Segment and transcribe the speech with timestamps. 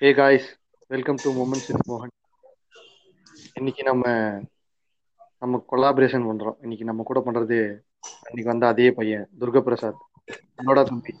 [0.00, 0.48] Hey guys
[0.90, 2.12] welcome to moments with மோகன்
[3.58, 4.04] இன்னைக்கு நம்ம
[5.42, 6.56] நம்ம கொலாபரேஷன் பண்றோம்.
[6.64, 7.58] இன்னைக்கு நம்ம கூட பண்றது
[8.26, 10.02] அன்னைக்கு வந்த அதே பையன் துர்கா பிரசாத்
[10.58, 11.14] என்னோட தம்பி.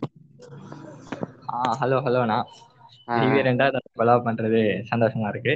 [1.52, 2.38] ஆ ஹலோ ஹலோண்ணா
[3.48, 4.60] ரெண்டாவது கொலாப் பண்றது
[4.90, 5.54] சந்தோஷமா இருக்கு.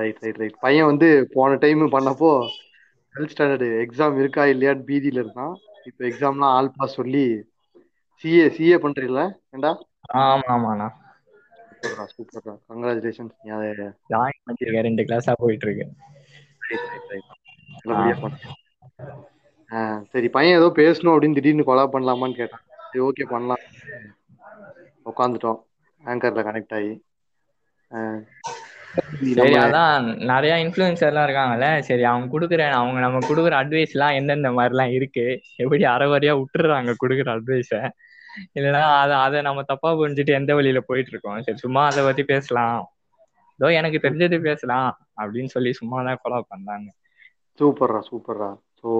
[0.00, 2.30] ரைட் ரைட் ரைட் பையன் வந்து போன டைம் பண்ணப்போ
[3.14, 5.54] டுவெல்த் ஸ்டாண்டர்டு எக்ஸாம் இருக்கா இல்லையான்னு பீதியில இருந்தான்.
[5.90, 7.24] இப்போ எக்ஸாம்லாம் ஆல் பாஸ் சொல்லி
[8.24, 9.22] சிஏ சிஏ பண்றீங்கள
[9.54, 9.72] ஏண்டா?
[10.20, 10.88] ஆமா ஆமாண்ணா
[11.84, 13.34] சூப்பர்டா சூப்பர்டா கங்க்ராச்சுலேஷன்ஸ்
[14.12, 15.86] ஜாயின் பண்ணிருக்கேன் ரெண்டு கிளாஸா போயிட்டு இருக்கு
[20.12, 22.64] சரி பையன் ஏதோ பேசணும் அப்படின்னு திடீர்னு கொலா பண்ணலாமான்னு கேட்டான்.
[22.84, 23.62] சரி ஓகே பண்ணலாம்.
[25.06, 25.58] உட்காந்துட்டோம்
[26.04, 26.92] ஆங்கர்ல கனெக்ட் ஆகி.
[29.38, 31.68] சரி அதான் நிறைய இன்ஃபுளுசர்லாம் இருக்காங்கல்ல.
[31.88, 35.26] சரி அவங்க குடுக்குற அவங்க நம்ம குடுக்குற அட்வைஸ் எல்லாம் எந்தெந்த மாதிரிலாம் இருக்கு?
[35.62, 37.72] எப்படி அறவரையா விட்டுறாங்க குடுக்குற அட்வைஸ
[38.56, 42.82] இல்லைன்னா அதை அதை நம்ம தப்பா புரிஞ்சுட்டு எந்த வழியில போயிட்டு இருக்கோம் சரி சும்மா அதை பத்தி பேசலாம்.
[43.60, 44.88] ஏதோ எனக்கு தெரிஞ்சது பேசலாம்
[45.20, 46.88] அப்படின்னு சொல்லி சும்மா தான் கொலா பண்ணாங்க.
[47.60, 48.50] சூப்பர்ரா சூப்பர்ரா.
[48.80, 48.90] ஸோ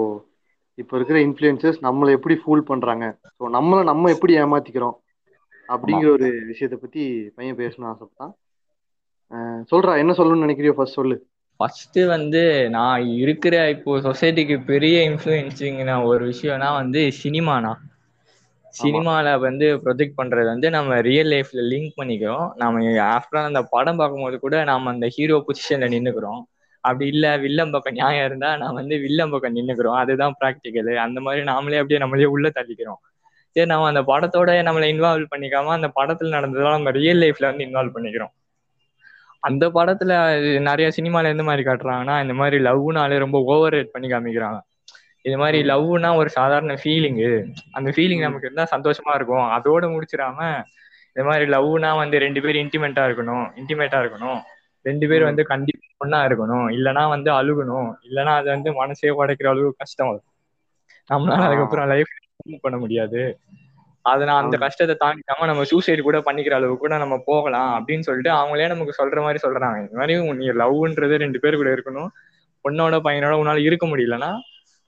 [0.78, 3.06] இப்போ இருக்கிற இன்ஃப்ளூயன்சஸ் நம்மளை எப்படி ஃபூல் பண்றாங்க?
[3.38, 4.96] ஸோ நம்மளை நம்ம எப்படி ஏமாத்திக்கிறோம்?
[5.68, 7.02] அப்படிங்கிற ஒரு விஷயத்தை பத்தி
[7.36, 8.32] பையன் பேசணும்னு ஆசைப்பட்டான்.
[9.70, 11.16] சொல்றா என்ன சொல்லணும்னு நினைக்கிறியோ ஃபர்ஸ்ட் சொல்லு.
[11.60, 17.72] ஃபர்ஸ்ட் வந்து நான் இருக்கிற இப்போ சொசைட்டிக்கு பெரிய இன்ஃப்ளூயன்ஸிங்கிற ஒரு விஷயம்னா வந்து சினிமானா
[18.74, 22.46] சினிமால வந்து ப்ரொஜெக்ட் பண்றது வந்து நம்ம ரியல் லைஃப்ல லிங்க் பண்ணிக்கிறோம்.
[22.56, 26.42] நம்ம ஆஃப்டர் அந்த படம் பார்க்கும்போது கூட நாம அந்த ஹீரோ பொசிஷன்ல நின்னுக்கிறோம்.
[26.84, 29.98] அப்படி இல்ல வில்லம் பக்கம் நியாயம் இருந்தா நான் வந்து வில்லம் பக்கம் நின்னுக்கிறோம்.
[30.02, 30.64] அதுதான் ப்ராக்டிக்கல்
[31.06, 33.00] அந்த மாதிரி நாமளே அப்படியே நம்மளே உள்ள தள்ளிக்கிறோம்.
[33.56, 37.96] சரி நம்ம அந்த படத்தோட நம்மளை இன்வால்வ் பண்ணிக்காம அந்த படத்துல நடந்ததெல்லாம் நம்ம ரியல் லைஃப்ல வந்து இன்வால்வ்
[37.96, 38.32] பண்ணிக்கிறோம்.
[39.42, 40.12] அந்த படத்துல
[40.60, 44.58] நிறைய சினிமால எந்த மாதிரி காட்டுறாங்கன்னா இந்த மாதிரி லவ்னாலே ரொம்ப ஓவர் ரேட் பண்ணி காமிக்கிறாங்க.
[45.24, 45.58] இது மாதிரி.
[45.70, 47.30] லவ்னா ஒரு சாதாரண ஃபீலிங்கு
[47.76, 48.24] அந்த ஃபீலிங்.
[48.26, 50.38] நமக்கு இருந்தா சந்தோஷமா இருக்கும் அதோட முடிச்சிடாம
[51.16, 54.38] இந்த மாதிரி லவ்னா வந்து ரெண்டு பேரும் இன்டிமேட்டா இருக்கணும் இன்டிமேட்டா இருக்கணும்
[54.84, 55.28] ரெண்டு பேர் ம்.
[55.28, 60.30] வந்து கண்டிப்பா ஒண்ணா இருக்கணும் இல்லனா வந்து அழுகணும் இல்லனா அது வந்து மனசே உடைக்கிற அளவுக்கு கஷ்டம் வரும்
[61.10, 61.46] நம்மளால.
[61.46, 62.12] அதுக்கப்புறம் லைஃப்
[62.64, 63.20] பண்ண முடியாது
[64.04, 64.56] அதை நான் அந்த.
[64.64, 69.18] கஷ்டத்தை தாண்டிக்காம நம்ம சூசைடு கூட பண்ணிக்கிற அளவுக்கு கூட நம்ம போகலாம் அப்படின்னு சொல்லிட்டு அவங்களே நமக்கு சொல்ற
[69.22, 72.10] மாதிரி சொல்றாங்க இந்த மாதிரி நீ லவ்ன்றது ரெண்டு பேர் கூட இருக்கணும்
[72.64, 74.30] பொண்ணோட பையனோட உன்னால இருக்க முடியலன்னா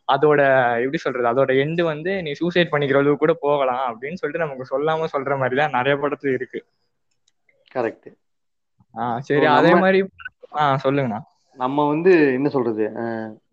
[0.09, 0.41] அதோட
[0.83, 5.09] எப்படி சொல்றது அதோட எண்டு வந்து நீ சூசைட் பண்ணிக்கிற அளவுக்கு கூட போகலாம் அப்படின்னு சொல்லிட்டு நமக்கு சொல்லாம
[5.15, 6.61] சொல்ற மாதிரி தான் நிறைய படத்துல இருக்கு.
[7.71, 8.09] கரெக்ட்
[8.95, 10.01] ஆஹ் சரி அதே மாதிரி
[10.61, 11.21] ஆஹ் சொல்லுங்கண்ணா.
[11.59, 12.85] நம்ம வந்து என்ன சொல்றது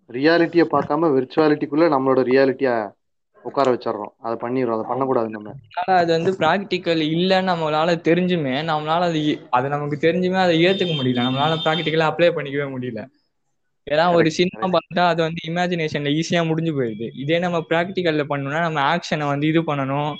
[0.09, 2.75] ரியாலிட்டியை பார்க்காம விர்ச்சுவாலிட்டிக்குள்ள நம்மளோட ரியாலிட்டியா
[3.43, 4.13] உட்கார வச்சிடுறோம்.
[4.21, 5.49] அதை பண்ணிடுறோம் அதை பண்ணக்கூடாது நம்ம.
[5.93, 9.21] அது வந்து ப்ராக்டிக்கல் இல்லைன்னு நம்மளால தெரிஞ்சுமே நம்மளால அது
[9.51, 11.25] அது நமக்கு தெரிஞ்சுமே அதை ஏத்துக்க முடியல.
[11.27, 13.01] நம்மளால ப்ராக்டிக்கலா அப்ளை பண்ணிக்கவே முடியல.
[13.87, 17.07] ஏன்னா ஒரு சினிமா பார்த்தா அது வந்து இமேஜினேஷன்ல ஈஸியா முடிஞ்சு போயிடுது.
[17.23, 20.11] இதே நம்ம ப்ராக்டிக்கல்ல பண்ணணும்னா நம்ம ஆக்ஷனை வந்து இது பண்ணணும்.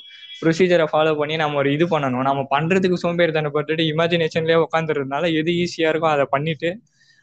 [0.42, 2.26] ப்ரொசீஜரை ஃபாலோ பண்ணி நம்ம ஒரு இது பண்ணணும்.
[2.30, 6.72] நம்ம பண்றதுக்கு சோம்பேறித்தனப்பட்டுட்டு இமேஜினேஷன்லயே உட்காந்துறதுனால எது ஈஸியா இருக்கோ அதை பண்ணிட்டு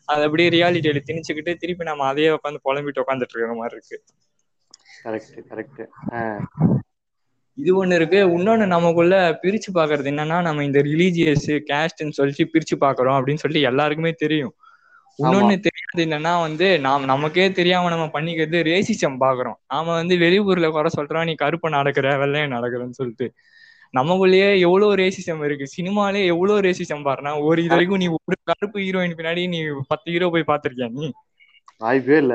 [0.09, 3.99] அதை அப்படியே ரியாலிட்டியில திணிச்சுக்கிட்டு திருப்பி நம்ம அதையே உட்காந்து புலம்பிட்டு உட்காந்துட்டு இருக்கிற மாதிரி இருக்கு.
[5.05, 5.83] கரெக்ட் கரெக்ட்
[7.59, 8.19] இது ஒண்ணு இருக்கு.
[8.37, 14.13] இன்னொன்னு நமக்குள்ள பிரிச்சு பாக்குறது என்னன்னா நம்ம இந்த ரிலீஜியஸ் கேஸ்ட்னு சொல்லிட்டு பிரிச்சு பாக்குறோம் அப்படின்னு சொல்லிட்டு எல்லாருக்குமே
[14.25, 14.53] தெரியும்.
[15.19, 19.59] இன்னொன்னு தெரியாது என்னன்னா வந்து நாம் நமக்கே தெரியாம நம்ம பண்ணிக்கிறது ரேசிசம் பாக்குறோம்.
[19.67, 23.27] நாம வந்து வெளியூர்ல குறை சொல்றோம் நீ கருப்பை நடக்கிற வெள்ளையன் நடக்கிறன்னு சொல்லிட்டு.
[23.95, 25.67] நமக்குள்ளேயே எவ்வளவு ரேசிசம் இருக்கு?
[25.77, 30.29] சினிமாலே எவ்வளவு ரேசிசம் பாருனா ஒரு இது வரைக்கும் நீ ஒரு கருப்பு ஹீரோயின் பின்னாடி நீ பத்து ஹீரோ
[30.31, 31.09] போய் பாத்திருக்கியா நீ?
[31.81, 32.35] வாய்ப்பே இல்ல.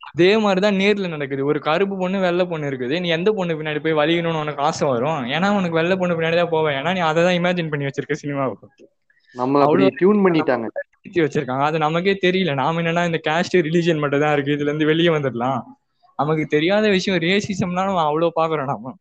[0.00, 1.44] அதே மாதிரிதான் நேர்ல நடக்குது.
[1.44, 3.00] ஒரு கருப்பு பொண்ணு வெள்ளை பொண்ணு இருக்குது.
[3.00, 5.20] நீ எந்த பொண்ணு பின்னாடி போய் வலிக்கணும்னு உனக்கு ஆசை வரும்?
[5.26, 6.76] ஏன்னா உனக்கு வெள்ளை பொண்ணு பின்னாடி தான் போவேன்.
[6.80, 8.66] ஏன்னா நீ அதை தான் இமேஜின் பண்ணி வச்சிருக்க சினிமாவுக்கு.
[9.34, 9.64] நம்மள
[9.98, 10.68] டியூன் பண்ணிட்டாங்க.
[11.00, 11.64] பிரிச்சு வச்சிருக்காங்க.
[11.64, 12.54] அது நமக்கே தெரியல.
[12.60, 14.56] நாம என்னன்னா இந்த கேஸ்ட் ரிலீஜன் மட்டும் தான் இருக்கு.
[14.56, 15.60] இதுல இருந்து வெளியே வந்துடலாம்
[16.18, 18.92] நமக்கு தெரியாத விஷயம் ரேசிசம்னா நம்ம அவ்வளவு பாக்குறோம் நாம.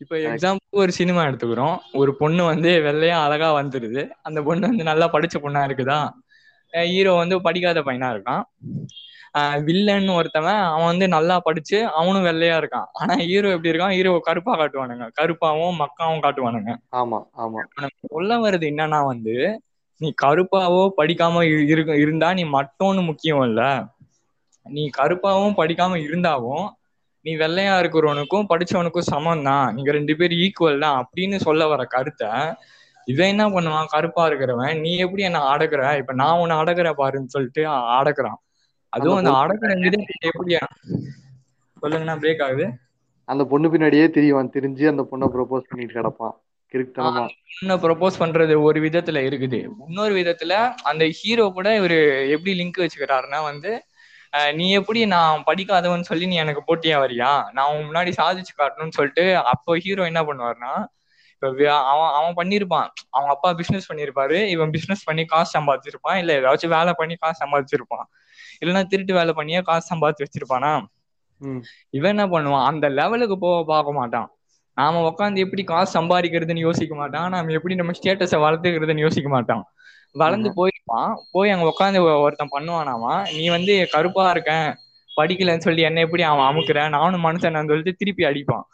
[0.00, 1.76] இப்ப எக்ஸாம்பிள் ஒரு சினிமா எடுத்துக்கிறோம்.
[2.00, 4.02] ஒரு பொண்ணு வந்து வெள்ளையா அழகா வந்துருது.
[4.22, 6.00] அந்த பொண்ணு வந்து நல்லா படிச்ச பொண்ணா இருக்குதா?
[6.72, 8.42] ஹீரோ வந்து படிக்காத பையனா இருக்கான்.
[9.66, 12.88] வில்லன் ஒருத்தவன் அவன் வந்து நல்லா படிச்சு அவனும் வெள்ளையா இருக்கான்.
[13.00, 13.94] ஆனா ஹீரோ எப்படி இருக்கான்?
[13.96, 15.06] ஹீரோ கருப்பா காட்டுவானுங்க.
[15.18, 16.72] கருப்பாவும் மக்காவும் காட்டுவானுங்க.
[16.98, 17.62] ஆமா ஆமா.
[17.76, 19.34] நமக்கு சொல்ல வர்றது என்னன்னா வந்து
[19.98, 23.86] நீ கருப்பாவோ படிக்காம இரு- இருக்க இருந்தா நீ மட்டோன்னு முக்கியம் இல்ல.
[24.62, 26.68] நீ கருப்பாவும் படிக்காம இருந்தாவும்
[27.20, 32.28] நீ வெள்ளையா இருக்கிறவனுக்கும் படிச்சவனுக்கும் சமம் தான் நீங்க ரெண்டு பேரும் ஈக்குவல் தான் அப்படின்னு சொல்ல வர கருத்தை
[33.04, 33.84] இவன் என்ன பண்ணுவான்?
[33.88, 35.98] கருப்பா இருக்கிறவன் நீ எப்படி என்ன அடக்குற?
[35.98, 38.38] இப்ப நான் உன்னை அடக்குற பாருன்னு சொல்லிட்டு அடக்குறான்.
[38.88, 40.54] அதுவும் அந்த பொண்ணு அடக்குற விதம் எப்படி
[41.82, 42.72] சொல்லுங்கண்ணா பிரேக் ஆகுது.
[43.24, 44.50] அந்த பொண்ணு பின்னாடியே திரிவான்.
[44.52, 46.36] திரிஞ்சு அந்த பொண்ணை ப்ரொபோஸ் பண்ணிட்டு கிடப்பான்.
[47.50, 49.58] பொண்ணை ப்ரொபோஸ் பண்றது ஒரு விதத்துல இருக்குது.
[49.88, 50.52] இன்னொரு விதத்துல
[50.90, 51.98] அந்த ஹீரோ கூட இவரு
[52.34, 53.70] எப்படி லிங்க் வச்சுக்கிறாருன்னா வந்து
[54.58, 57.30] நீ எப்படி நான் படிக்காதவன் சொல்லி நீ எனக்கு போட்டியா வரியா?
[57.56, 60.72] நான் உன் முன்னாடி சாதிச்சு காட்டணும்னு சொல்லிட்டு அப்போ ஹீரோ என்ன பண்ணுவாருன்னா
[61.42, 61.48] இப்ப
[61.90, 62.88] அவன் அவன் பண்ணிருப்பான்.
[63.14, 64.38] அவங்க அப்பா பிசினஸ் பண்ணிருப்பாரு.
[64.54, 66.18] இவன் பிசினஸ் பண்ணி காசு சம்பாதிச்சிருப்பான்.
[66.22, 68.06] இல்ல ஏதாச்சும் வேலை பண்ணி காசு சம்பாதிச்சிருப்பான்.
[68.62, 70.72] இல்லைன்னா திருட்டு வேலை பண்ணியே காசு சம்பாதிச்சு வச்சிருப்பானா?
[71.96, 72.66] இவன் என்ன பண்ணுவான்?
[72.70, 74.28] அந்த லெவலுக்கு போக பார்க்க மாட்டான்.
[74.78, 77.28] நாம உட்காந்து எப்படி காசு சம்பாதிக்கிறதுன்னு யோசிக்க மாட்டான்.
[77.34, 79.62] நாம எப்படி நம்ம ஸ்டேட்டஸை வளர்த்துக்கிறதுன்னு யோசிக்க மாட்டான்.
[80.14, 81.10] வளர்ந்து போயிருப்பான்.
[81.34, 84.68] போய் அங்க உட்காந்து ஒருத்தன் பண்ணுவானாமா நீ வந்து கருப்பா இருக்கேன்
[85.16, 88.64] படிக்கலன்னு சொல்லி என்ன எப்படி அவன் அமுக்குறேன் நானும் மனுஷன் சொல்லிட்டு திருப்பி அடிப்பான்.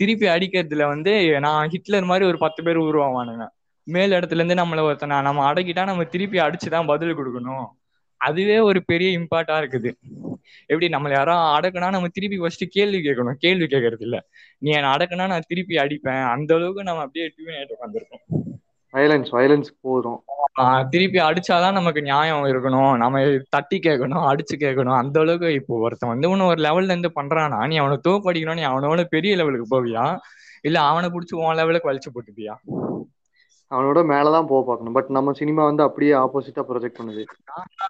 [0.00, 1.12] திருப்பி அடிக்கிறதுல வந்து
[1.46, 3.46] நான் ஹிட்லர் மாதிரி ஒரு பத்து பேர் உருவாவானுங்க.
[3.86, 7.66] மேல் இடத்துல இருந்து நம்மள ஒருத்தனை நம்ம அடக்கிட்டா நம்ம திருப்பி அடிச்சுதான் பதில் கொடுக்கணும்.
[8.20, 9.90] அதுவே ஒரு பெரிய இம்பார்ட்டா இருக்குது.
[10.70, 13.38] எப்படி நம்மள யாரோ அடக்குனா நம்ம திருப்பி ஃபர்ஸ்ட் கேள்வி கேட்கணும்.
[13.44, 14.18] கேள்வி கேட்கறது இல்ல
[14.64, 16.24] நீ என்ன அடக்குனா நான் திருப்பி அடிப்பேன்.
[16.34, 18.24] அந்த அளவுக்கு நம்ம அப்படியே டியூன் ஆயிட்டு உட்காந்துருக்கோம்
[18.94, 20.20] வயலன்ஸ் வயலன்ஸ் போதும்.
[20.92, 22.94] திருப்பி அடிச்சாதான் நமக்கு நியாயம் இருக்கணும்.
[23.02, 23.20] நம்ம
[23.54, 24.96] தட்டி கேட்கணும் அடிச்சு கேட்கணும்.
[25.02, 29.04] அந்த அளவுக்கு இப்போ ஒருத்தன் வந்து உன்ன ஒரு லெவல்ல இருந்து பண்றானா நீ அவனை தோப்படிக்கணும் நீ அவனோட
[29.14, 30.06] பெரிய லெவலுக்கு போவியா?
[30.68, 32.56] இல்ல அவனை புடிச்சு உன் லெவலுக்கு வலிச்சு போட்டுப்பியா?
[33.70, 34.92] அவனோட மேலதான் போக பார்க்கணும்.
[34.92, 37.24] பட் நம்ம சினிமா வந்து அப்படியே ஆப்போசிட்டா ப்ரொஜெக்ட்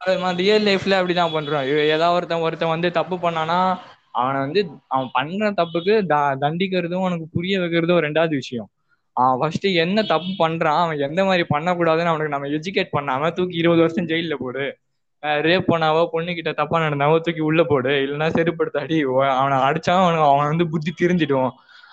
[0.08, 0.36] பண்ணுது.
[0.36, 1.76] ரியல் லைஃப்ல அப்படிதான் பண்றோம்.
[1.76, 3.78] ஏதாவது ஒருத்தன் ஒருத்தன் வந்து தப்பு பண்ணானா
[4.12, 8.68] அவனை வந்து அவன் பண்ற தப்புக்கு த- தண்டிக்கிறதும் அவனுக்கு புரிய வைக்கிறதும் ரெண்டாவது விஷயம்.
[9.12, 13.80] அவன் ஃபர்ஸ்ட் என்ன தப்பு பண்றான் அவன் எந்த மாதிரி பண்ணக்கூடாதுன்னு அவனுக்கு நம்ம எஜுகேட் பண்ணாம தூக்கி இருபது
[13.80, 14.76] வருஷம் ஜெயில போடு.
[15.22, 17.88] ரேப் பண்ணாவோ பொண்ணு கிட்ட தப்பா நடந்தாவோ தூக்கி உள்ள போடு.
[17.88, 21.50] இல்லைன்னா செருப்படுத்த அடி அவனை அடிச்சா அவனுக்கு அவன் வந்து புத்தி திரிஞ்சிடுவான்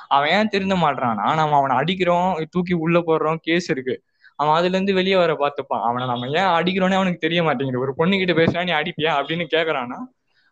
[0.07, 3.95] அவன் ஏன் திருந்த மாட்றான்னா நம்ம அவனை அடிக்கிறோம் தூக்கி உள்ள போடுறோம் கேஸ் இருக்கு.
[4.35, 5.81] அவன் அதுல இருந்து வெளியே வர பார்த்துப்பான்.
[5.81, 7.81] அவனை நம்ம ஏன் அடிக்கிறோன்னே அவனுக்கு தெரிய மாட்டேங்குது.
[7.81, 9.11] ஒரு பொண்ணு கிட்ட பேசினா நீ அடிப்பியா?
[9.19, 9.99] அப்படின்னு கேக்குறான்னா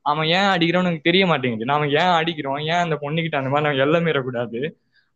[0.02, 1.66] அவன் ஏன் அடிக்கிறோன்னு எனக்கு தெரிய மாட்டேங்குது.
[1.66, 2.58] நாம ஏன் அடிக்கிறோம்?
[2.58, 4.60] ஏன் அந்த பொண்ணுகிட்ட அந்த மாதிரி நம்ம எல்லாம் மீறக்கூடாது?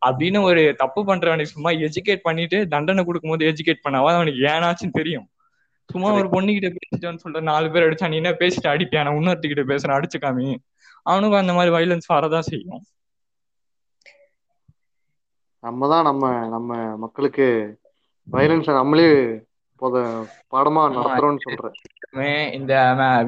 [0.01, 5.29] அப்படின்னு ஒரு தப்பு பண்றவனுக்கு சும்மா எஜுகேட் பண்ணிட்டு தண்டனை கொடுக்கும்போது எஜுகேட் பண்ணாவா அவனுக்கு ஏனாச்சும் தெரியும்.
[5.89, 9.03] சும்மா ஒரு பொண்ணுகிட்ட பேசிட்டோன்னு சொல்ற நாலு பேர் அடிச்சா நீ என்ன பேசிட்டு அடிப்பியா?
[9.03, 10.55] நான் இன்னொருத்திக்கிட்ட பேசுறேன் அடிச்சுக்காமி
[11.03, 12.81] அவனுக்கும் அந்த மாதிரி வைலன்ஸ் வரதான் செய்யும்.
[15.63, 16.23] நம்ம தான் நம்ம
[16.53, 16.69] நம்ம
[17.03, 17.47] மக்களுக்கு
[18.27, 19.07] வயலன்ஸை நம்மளே
[19.81, 19.95] பொத
[20.51, 21.77] பாடமா நடத்துறோம்னு சொல்றேன்
[22.57, 22.73] இந்த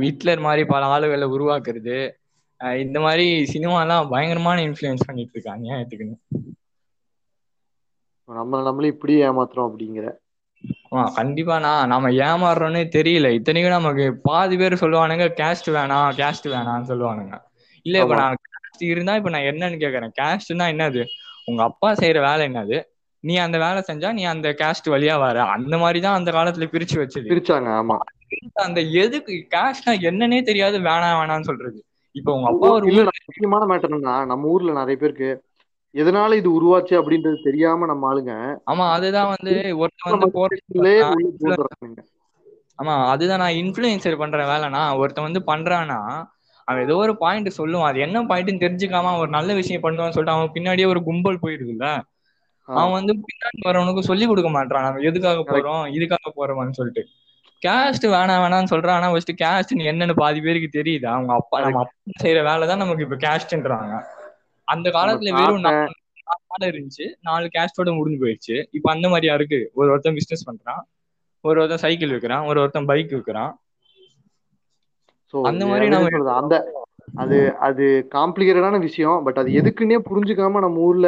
[0.03, 1.97] ஹிட்லர் மாதிரி பல ஆளுகளை உருவாக்குறது
[2.81, 6.17] இந்த மாதிரி சினிமாலாம் பயங்கரமான இன்ஃப்ளூயன்ஸ் பண்ணிட்டு இருக்காங்க ஏத்துக்குன்னு
[8.29, 10.05] நம்ம நம்மளே இப்படியே ஏமாத்துறோம் அப்படிங்கிற.
[10.93, 13.27] ஆ கண்டிப்பா நான் நாம ஏமாறுறோன்னே தெரியல.
[13.37, 17.35] இத்தனைக்கும் நமக்கு பாதி பேர் சொல்லுவானுங்க கேஸ்ட் வேணாம் கேஸ்ட் வேணாம்னு சொல்லுவானுங்க.
[17.85, 18.15] இல்ல இப்ப.
[18.19, 18.37] நான்
[18.89, 20.13] இருந்தா இப்ப நான் என்னன்னு கேக்குறேன்.
[20.19, 21.03] கேஸ்ட்னா என்னது?
[21.51, 22.77] உங்க அப்பா செய்யற வேலை என்னது?
[23.23, 25.37] நீ அந்த வேலை செஞ்சா நீ அந்த கேஸ்ட் வழியா வர.
[25.55, 27.31] அந்த மாதிரிதான் அந்த காலத்துல பிரிச்சு வச்சது.
[27.31, 27.97] பிரிச்சாங்க ஆமா.
[28.65, 31.79] அந்த எதுக்கு கேஸ்ட்னா என்னன்னே தெரியாது வேணாம் வேணாம்னு சொல்றது.
[32.15, 32.87] இப்ப உங்க அப்பா ஒரு
[33.27, 35.29] முக்கியமான மேட்டர் என்னன்னா நம்ம ஊர்ல நிறைய பேருக்கு
[35.95, 38.33] எதனால இது உருவாச்சு அப்படின்றது தெரியாம நம்ம ஆளுங்க
[38.69, 41.99] ஆமா அதுதான் வந்து ஒருத்தன் வந்து மத்தியிலே போற உள்ள பூந்துடுறாங்க
[42.79, 45.99] ஆமா அதுதான் நான் இன்ஃப்ளூயன்சர் பண்ற வேலைனா ஒருத்தன் வந்து பண்றானா
[46.67, 47.89] அவன் ஏதோ ஒரு பாயிண்ட் சொல்லுவான்.
[47.89, 51.87] அது என்ன பாயிண்ட்னு தெரிஞ்சுக்காம ஒரு நல்ல விஷயம் பண்ணுவான்னு சொல்லிட்டு அவன் பின்னாடியே ஒரு கும்பல் போயிருதுல்ல
[52.67, 52.73] ஆ.
[52.73, 55.83] அவன் வந்து பின்னாடி வரவனுக்கு சொல்லி கொடுக்க மாட்டான் நம்ம எதுக்காக போறோம்?
[55.95, 57.03] இதுக்காக போறோம்னு சொல்லிட்டு.
[57.61, 58.97] கேஸ்ட் வேணாம் வேணாம்னு சொல்றான்.
[58.99, 61.05] ஆனா ஃபர்ஸ்ட் கேஸ்ட் என்னன்னு பாதி பேருக்கு தெரியுது?
[61.05, 63.95] அவங்க அப்பா நம்ம அப்பா செய்யற வேலை தான் நமக்கு இப்ப கேஸ்ட்ன்றாங்க
[64.67, 67.05] அந்த காலத்துல வெறும் நாலு இருந்துச்சு.
[67.19, 68.55] நாலு கேஸ்டோட முடிஞ்சு போயிடுச்சு.
[68.71, 69.71] இப்ப அந்த மாதிரியா இருக்கு.
[69.73, 70.81] ஒரு ஒருத்தன் பிசினஸ் பண்றான்.
[71.43, 73.51] ஒரு ஒருத்தன் சைக்கிள் விற்கிறான் ஒரு ஒருத்தன் பைக் விற்கிறான்
[75.33, 76.55] சோ அந்த மாதிரி நம்ம அந்த
[77.15, 81.07] அது அது காம்ப்ளிகேட்டடான விஷயம் பட் அது எதுக்குன்னே புரிஞ்சுக்காம நம்ம ஊர்ல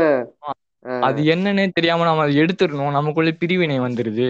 [1.02, 2.92] அது என்னன்னே தெரியாம நம்ம அதை எடுத்துடணும்.
[2.92, 4.30] நமக்குள்ள பிரிவினை வந்துருது.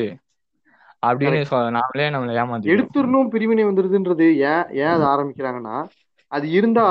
[1.03, 1.39] அப்படின்னு
[1.77, 5.77] நாமளே நம்மளை ஏமாத்தி எடுத்துடணும் பிரிவினை வந்துருதுன்றது ஏன் ஏன் அது ஆரம்பிக்கிறாங்கன்னா
[6.31, 6.85] அது இருந்தா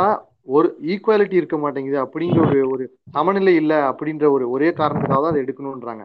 [0.48, 5.42] ஒரு ஈக்குவாலிட்டி இருக்க மாட்டேங்குது அப்படிங்கிற ஒரு ஒரு சமநிலை இல்ல அப்படின்ற ஒரு ஒரே காரணத்துக்காக தான் அதை
[5.42, 6.04] எடுக்கணும்ன்றாங்க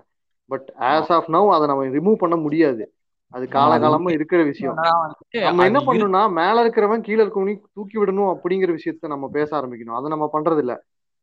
[0.49, 2.83] பட் ஆஸ் ஆஃப் நவ் அதை நம்ம ரிமூவ் பண்ண முடியாது.
[3.33, 4.75] அது காலகாலமா இருக்கிற விஷயம்.
[5.45, 9.97] நம்ம என்ன பண்ணணும்னா மேல இருக்கிறவன் கீழே இருக்கவனையும் தூக்கி விடணும் அப்படிங்கிற விஷயத்த நம்ம பேச ஆரம்பிக்கணும்.
[9.99, 10.75] அதை நம்ம பண்றது இல்ல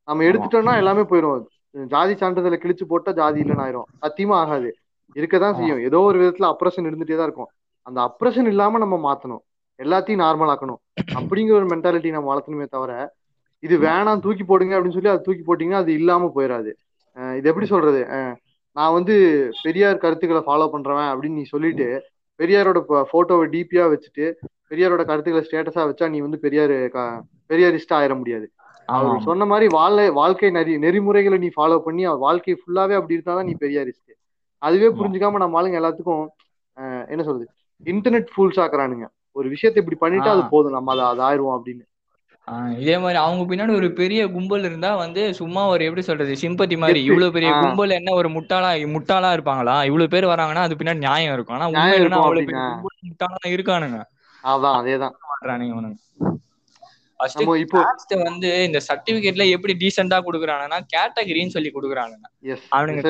[0.09, 1.45] நம்ம எடுத்துட்டோம்னா எல்லாமே போயிடும்
[1.87, 3.89] ஜாதி சான்றிதழை கிழிச்சு போட்டா ஜாதி இல்லைன்னு ஆயிரும்.
[4.03, 4.71] சத்தியமா ஆகாது.
[5.17, 5.81] இருக்கதான் செய்யும்.
[5.81, 7.51] ஏதோ ஒரு விதத்துல அப்ரஷன் இருந்துட்டே தான் இருக்கும்.
[7.87, 9.43] அந்த அப்ரஷன் இல்லாம நம்ம மாத்தணும்.
[9.79, 10.81] எல்லாத்தையும் நார்மல் ஆக்கணும்.
[11.19, 12.93] அப்படிங்கிற ஒரு மென்டாலிட்டி நம்ம வளர்த்தணுமே தவிர
[13.63, 16.71] இது வேணாம் தூக்கி போடுங்க அப்படின்னு சொல்லி அது தூக்கி போட்டீங்கன்னா அது இல்லாம போயிடாது
[17.17, 18.01] அஹ் இது எப்படி சொல்றது?
[18.17, 18.35] அஹ்
[18.76, 19.14] நான் வந்து
[19.62, 21.87] பெரியார் கருத்துக்களை ஃபாலோ பண்றவன் அப்படின்னு நீ சொல்லிட்டு
[22.40, 22.78] பெரியாரோட
[23.12, 24.25] போட்டோவை டிபியா வச்சுட்டு
[24.71, 26.75] பெரியாரோட கருத்துக்களை ஸ்டேட்டஸா வச்சா நீ வந்து பெரியார்
[27.50, 28.47] பெரியாரிஸ்டா ஆயிட முடியாது.
[28.88, 33.54] அவர் சொன்ன மாதிரி வாழ வாழ்க்கை நெறி நெறிமுறைகளை நீ ஃபாலோ பண்ணி வாழ்க்கை ஃபுல்லாவே அப்படி இருந்தாதான் நீ
[33.64, 34.12] பெரியாரிஸ்ட்.
[34.62, 36.25] அதுவே புரிஞ்சுக்காம நம்ம ஆளுங்க எல்லாத்துக்கும்
[37.12, 37.47] என்ன சொல்றது
[37.85, 39.07] இன்டர்நெட் ஃபூல்ஸ் ஆக்குறானுங்க.
[39.37, 41.85] ஒரு விஷயத்தை இப்படி பண்ணிட்டா அது போதும் நம்ம அதை அது ஆயிடுவோம் அப்படின்னு.
[42.81, 47.01] இதே மாதிரி அவங்க பின்னாடி ஒரு பெரிய கும்பல் இருந்தா வந்து சும்மா ஒரு எப்படி சொல்றது சிம்பத்தி மாதிரி.
[47.05, 49.77] இவ்வளவு பெரிய கும்பல் என்ன ஒரு முட்டாளா முட்டாளா இருப்பாங்களா?
[49.85, 51.57] இவ்வளவு பேர் வராங்கன்னா அது பின்னாடி நியாயம் இருக்கும்.
[51.57, 54.01] ஆனா உண்மை என்னன்னா அவ்வளவு பெரிய கும்பல் முட்டாளா இருக்கானுங்க.
[54.45, 55.15] அதான் அதேதான்.
[57.73, 62.27] ஃபர்ஸ்ட் வந்து இந்த சர்டிபிகேட்ல எப்படி டீசெண்டா குடுக்குறானுங்கன்னா கேட்டகரின்னு சொல்லி குடுக்குறானுங்க.
[62.77, 63.03] அவனுங்க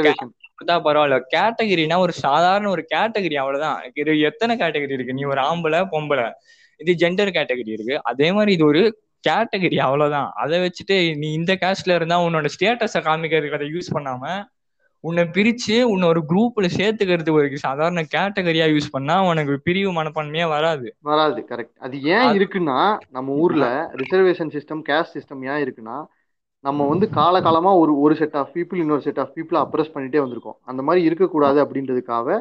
[0.87, 1.17] பரவாயில்ல.
[1.35, 3.79] கேட்டகரினா ஒரு சாதாரண ஒரு கேட்டகரி அவ்வளவுதான்.
[4.01, 5.17] இது எத்தனை கேட்டகரி இருக்கு?
[5.19, 6.27] நீ ஒரு ஆம்பளை பொம்பளை.
[6.81, 7.97] இது ஜெண்டர் கேட்டகரி இருக்கு.
[8.03, 8.83] அதே மாதிரி இது ஒரு
[9.29, 10.31] கேட்டகரி அவ்வளவுதான்.
[10.35, 14.43] அதை வச்சுட்டு நீ இந்த கேஸ்ட்ல இருந்தா உன்னோட ஸ்டேட்டஸை காமிக்கிறதுக்கு அதை யூஸ் பண்ணாம
[15.05, 20.87] உன்னை பிரிச்சு உன்னை ஒரு குரூப்ல சேர்த்துக்கிறது ஒரு சாதாரண கேட்டகரியா யூஸ் பண்ணா உனக்கு பிரிவு மனப்பான்மையே வராது.
[21.01, 22.79] வராது கரெக்ட் அது ஏன் இருக்குன்னா
[23.11, 23.67] நம்ம ஊர்ல
[23.97, 25.97] ரிசர்வேஷன் சிஸ்டம் கேஸ்ட் சிஸ்டம் ஏன் இருக்குன்னா
[26.65, 30.59] நம்ம வந்து காலகாலமா ஒரு ஒரு செட் ஆஃப் பீப்புள் இன்னொரு செட் ஆஃப் பீப்புளை அப்ரஸ் பண்ணிட்டே வந்திருக்கோம்.
[30.65, 32.39] அந்த மாதிரி இருக்கக்கூடாது அப்படின்றதுக்காக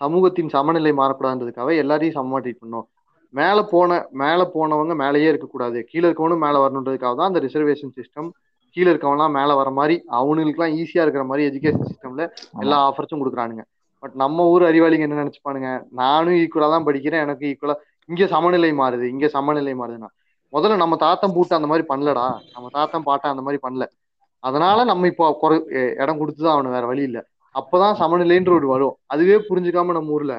[0.00, 2.86] சமூகத்தின் சமநிலை மாறக்கூடாதுன்றதுக்காக எல்லாரையும் சமமா ட்ரீட் பண்ணோம்.
[3.34, 3.90] மேல போன
[4.22, 5.78] மேல போனவங்க மேலேயே இருக்கக்கூடாது.
[5.84, 8.28] கீழே இருக்கவனும் மேல வரணுன்றதுக்காக தான் அந்த ரிசர்வேஷன் சிஸ்டம்
[8.76, 12.24] கீழே இருக்கவன்லாம் மேல வர மாதிரி அவனுங்களுக்குலாம் ஈஸியா இருக்கிற மாதிரி எஜுகேஷன் சிஸ்டம்ல
[12.60, 13.62] எல்லா ஆஃபர்ஸும் கொடுக்குறானுங்க.
[14.02, 15.68] பட் நம்ம ஊர் அறிவாளிங்க என்ன நினைச்சுப்பானுங்க?
[15.92, 17.76] நானும் ஈக்குவலா தான் படிக்கிறேன் எனக்கு ஈக்குவலா
[18.08, 20.10] இங்க சமநிலை மாறுது இங்க சமநிலை மாறுதுன்னா.
[20.52, 22.26] முதல்ல நம்ம தாத்தம் பூட்டு அந்த மாதிரி பண்ணலடா.
[22.54, 23.86] நம்ம தாத்தம் பாட்டன் அந்த மாதிரி பண்ணல.
[24.40, 25.56] அதனால நம்ம இப்போ குறை
[26.02, 27.18] இடம் கொடுத்துதான் அவனு வேற வழி இல்ல.
[27.54, 28.94] அப்பதான் சமநிலைன்ற ஒரு வரும்.
[29.06, 30.34] அதுவே புரிஞ்சுக்காம நம்ம ஊர்ல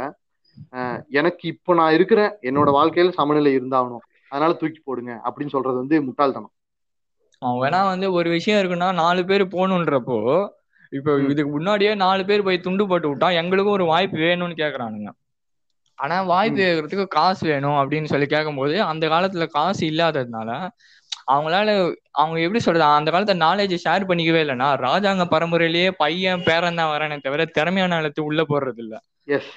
[1.12, 4.04] எனக்கு இப்போ நான் இருக்கிறேன் என்னோட வாழ்க்கையில சமநிலை இருந்தாகணும்.
[4.32, 6.54] அதனால தூக்கி போடுங்க அப்படின்னு சொல்றது வந்து முட்டாள்தனம்.
[7.42, 10.20] அவன் வேணா வந்து ஒரு விஷயம் இருக்குன்னா நாலு பேர் போகணுன்றப்போ
[10.92, 11.12] இப்போ.
[11.26, 15.10] இதுக்கு முன்னாடியே நாலு பேர் போய் துண்டு போட்டு விட்டா எங்களுக்கும் ஒரு வாய்ப்பு வேணும்னு கேக்குறானுங்க.
[16.00, 16.60] ஆனா வாய்ப்பு.
[16.62, 20.50] கேட்கறதுக்கு காசு வேணும் அப்படின்னு சொல்லி கேட்கும்போது அந்த காலத்துல காசு இல்லாததுனால
[21.28, 21.70] அவங்களால
[22.14, 27.18] அவங்க எப்படி சொல்றது அந்த காலத்துல நாலேஜ் ஷேர் பண்ணிக்கவே இல்லைன்னா ராஜாங்க பரம்பரையிலேயே பையன் பேரன் தான் வரானே
[27.26, 28.96] தவிர திறமையான ஆளத்து உள்ள போடுறது இல்ல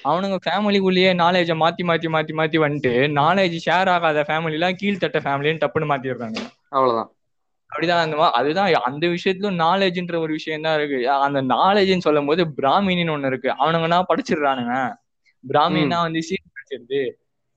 [0.03, 5.91] அவனுங்க ஃபேமிலிக்குள்ளேயே நாலேஜை மாத்தி மாத்தி மாத்தி மாத்தி வந்துட்டு நாலேஜ் ஷேர் ஆகாத ஃபேமிலிலாம் கீழ்த்தட்ட ஃபேமிலின்னு டப்புன்னு
[5.91, 6.39] மாத்திடுறாங்க.
[6.69, 7.09] அவ்வளவுதான்.
[7.69, 13.13] அப்படிதான் அந்த அதுதான் அந்த விஷயத்துல நாலேஜ்ன்ற ஒரு விஷயம் தான் இருக்கு அந்த நாலேஜ்னு சொல்லும் போது பிராமின்னு
[13.15, 13.49] ஒண்ணு இருக்கு.
[13.63, 14.75] அவனுங்கன்னா படிச்சிடுறானுங்க.
[15.43, 17.01] பிராமின்னா வந்து சீட் படிச்சிருது.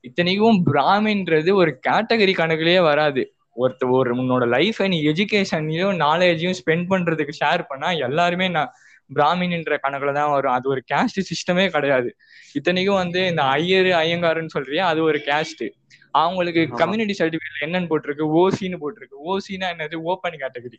[0.01, 3.23] இத்தனைக்கும் பிராமின்றது ஒரு கேட்டகரி கணக்குலயே வராது.
[3.57, 8.73] ஒருத்த ஒரு உன்னோட லைஃபை நீ எஜுகேஷன்லயும் நாலேஜையும் ஸ்பெண்ட் பண்றதுக்கு ஷேர் பண்ணா எல்லாருமே நான்
[9.11, 10.55] பிராமின்ன்ற கணக்குல தான் வரும்.
[10.57, 12.11] அது ஒரு கேஸ்ட் சிஸ்டமே கிடையாது.
[12.55, 15.65] இத்தனைக்கும் வந்து இந்த ஐயர் ஐயங்காருன்னு சொல்றியா அது ஒரு கேஸ்ட்
[16.15, 16.63] அவங்களுக்கு.
[16.81, 19.17] கம்யூனிட்டி சர்டிபிகேட் என்னன்னு போட்டிருக்கு ஓசின்னு போட்டிருக்கு.
[19.31, 19.97] ஓசினா என்னது?
[20.13, 20.79] ஓப்பன் கேட்டகரி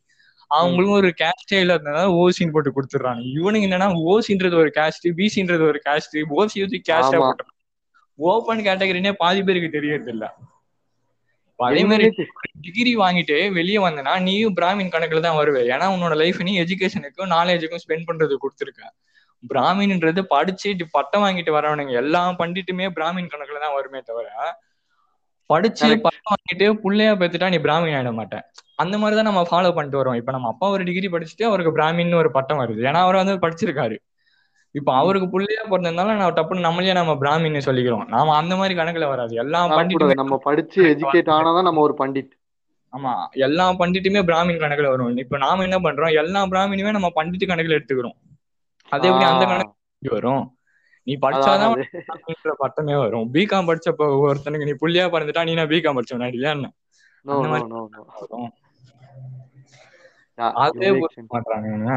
[0.52, 3.22] அவங்களும் ஒரு கேஸ்டே இல்லாதனால ஓசின்னு போட்டு கொடுத்துட்றாங்க.
[3.38, 7.28] இவனுங்க என்னன்னா ஓசின்றது ஒரு கேஸ்ட் பிசின்றது ஒரு கேஸ்ட் ஓசி கேஸ்டா ஆமா.
[7.28, 7.54] போட்டு
[8.20, 10.26] ஓப்பன் கேட்டகரினே பாதி பேருக்கு தெரியறது இல்ல
[11.60, 12.06] அதே மாதிரி
[12.66, 15.62] டிகிரி வாங்கிட்டு வெளியே வந்தனா நீயும் பிராமின் கணக்குல தான் வருவே.
[15.74, 18.82] ஏன்னா உன்னோட லைஃப் நீ எஜுகேஷனுக்கும் நாலேஜுக்கும் ஸ்பெண்ட் பண்றது கொடுத்துருக்க.
[19.44, 24.28] பிராமின்ன்றது படிச்சு பட்டம் வாங்கிட்டு வரவனுங்க எல்லாம் பண்டிட்டுமே பிராமின் கணக்குல தான் வருமே தவிர
[25.50, 25.88] படிச்சு.
[26.06, 28.46] பட்டம் வாங்கிட்டு புள்ளையா பெத்துட்டா நீ பிராமின் ஆயிட மாட்டேன்
[28.84, 32.22] அந்த மாதிரி தான் நம்ம ஃபாலோ பண்ணிட்டு வரோம் இப்ப நம்ம அப்பா ஒரு டிகிரி படிச்சுட்டு அவருக்கு பிராமின்னு
[32.24, 32.82] ஒரு பட்டம் வருது.
[32.90, 33.98] ஏன்னா அவர் வந்து படிச்சிருக்காரு.
[34.76, 38.08] இப்ப அவருக்கு புள்ளையா பிறந்ததுனால நான் டப்புன்னு நம்மளே நம்ம பிராமின்னு சொல்லிக்கிறோம்.
[38.08, 39.34] நாம அந்த மாதிரி கணக்குல வராது.
[39.36, 42.34] எல்லாம் பண்டிட்டுமே நம்ம படிச்சு எஜுகேட் ஆனாதான் நம்ம ஒரு பண்டிட்.
[42.94, 43.14] ஆமா.
[43.46, 45.18] எல்லா பண்டிட்டுமே பிராமின் கணக்குல வரும்.
[45.18, 46.14] இப்ப நாம என்ன பண்றோம்?
[46.14, 48.18] எல்லா பிராமினுமே நம்ம பண்டிட்டு கணக்குல எடுத்துக்கிறோம்.
[48.92, 50.44] அது எப்படி அந்த கணக்கு வரும்?
[51.08, 51.74] நீ படிச்சாதான்
[52.64, 53.26] பட்டமே வரும்.
[53.34, 56.30] பிகாம் படிச்சப்ப ஒருத்தனுக்கு நீ புள்ளியா பிறந்துட்டா நீ பிகாம் படிச்சவனா?
[56.34, 56.70] இல்லையா என்ன?
[57.26, 57.68] மாதிரி
[60.64, 61.92] அதே யூ மேக் புரிஞ்சுக்க சென்ஸ் மாட்டானுங்க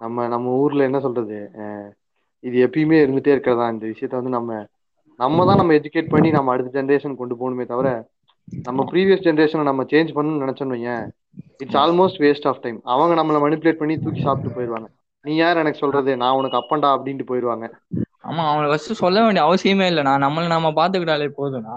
[0.00, 1.38] நம்ம நம்ம ஊர்ல என்ன சொல்றது?
[1.60, 1.90] அஹ்
[2.44, 3.66] இது எப்பயுமே இருந்துட்டே இருக்கிறதா?
[3.74, 4.50] இந்த விஷயத்த வந்து நம்ம
[5.20, 7.88] நம்ம தான் நம்ம எஜுகேட் பண்ணி நம்ம அடுத்த ஜென்ரேஷன் கொண்டு போகணுமே தவிர
[8.64, 11.04] நம்ம ப்ரீவியஸ் ஜென்ரேஷனை நம்ம சேஞ்ச் பண்ணணும்னு நினைச்சோன்னு வையேன்
[11.60, 14.88] it's almost waste of time அவங்க நம்மளை மனிப்புலேட் பண்ணி தூக்கி சாப்பிட்டு போயிடுவாங்க
[15.24, 16.10] நீ யார் எனக்கு சொல்றது?
[16.22, 17.66] நான் உனக்கு அப்பண்டா அப்படின்ட்டு போயிடுவாங்க
[18.24, 21.76] ஆமா அவனை ஃபர்ஸ்ட் சொல்ல வேண்டிய அவசியமே இல்லைண்ணா நம்மள நாம பாத்துக்கிட்டாலே போதும்ண்ணா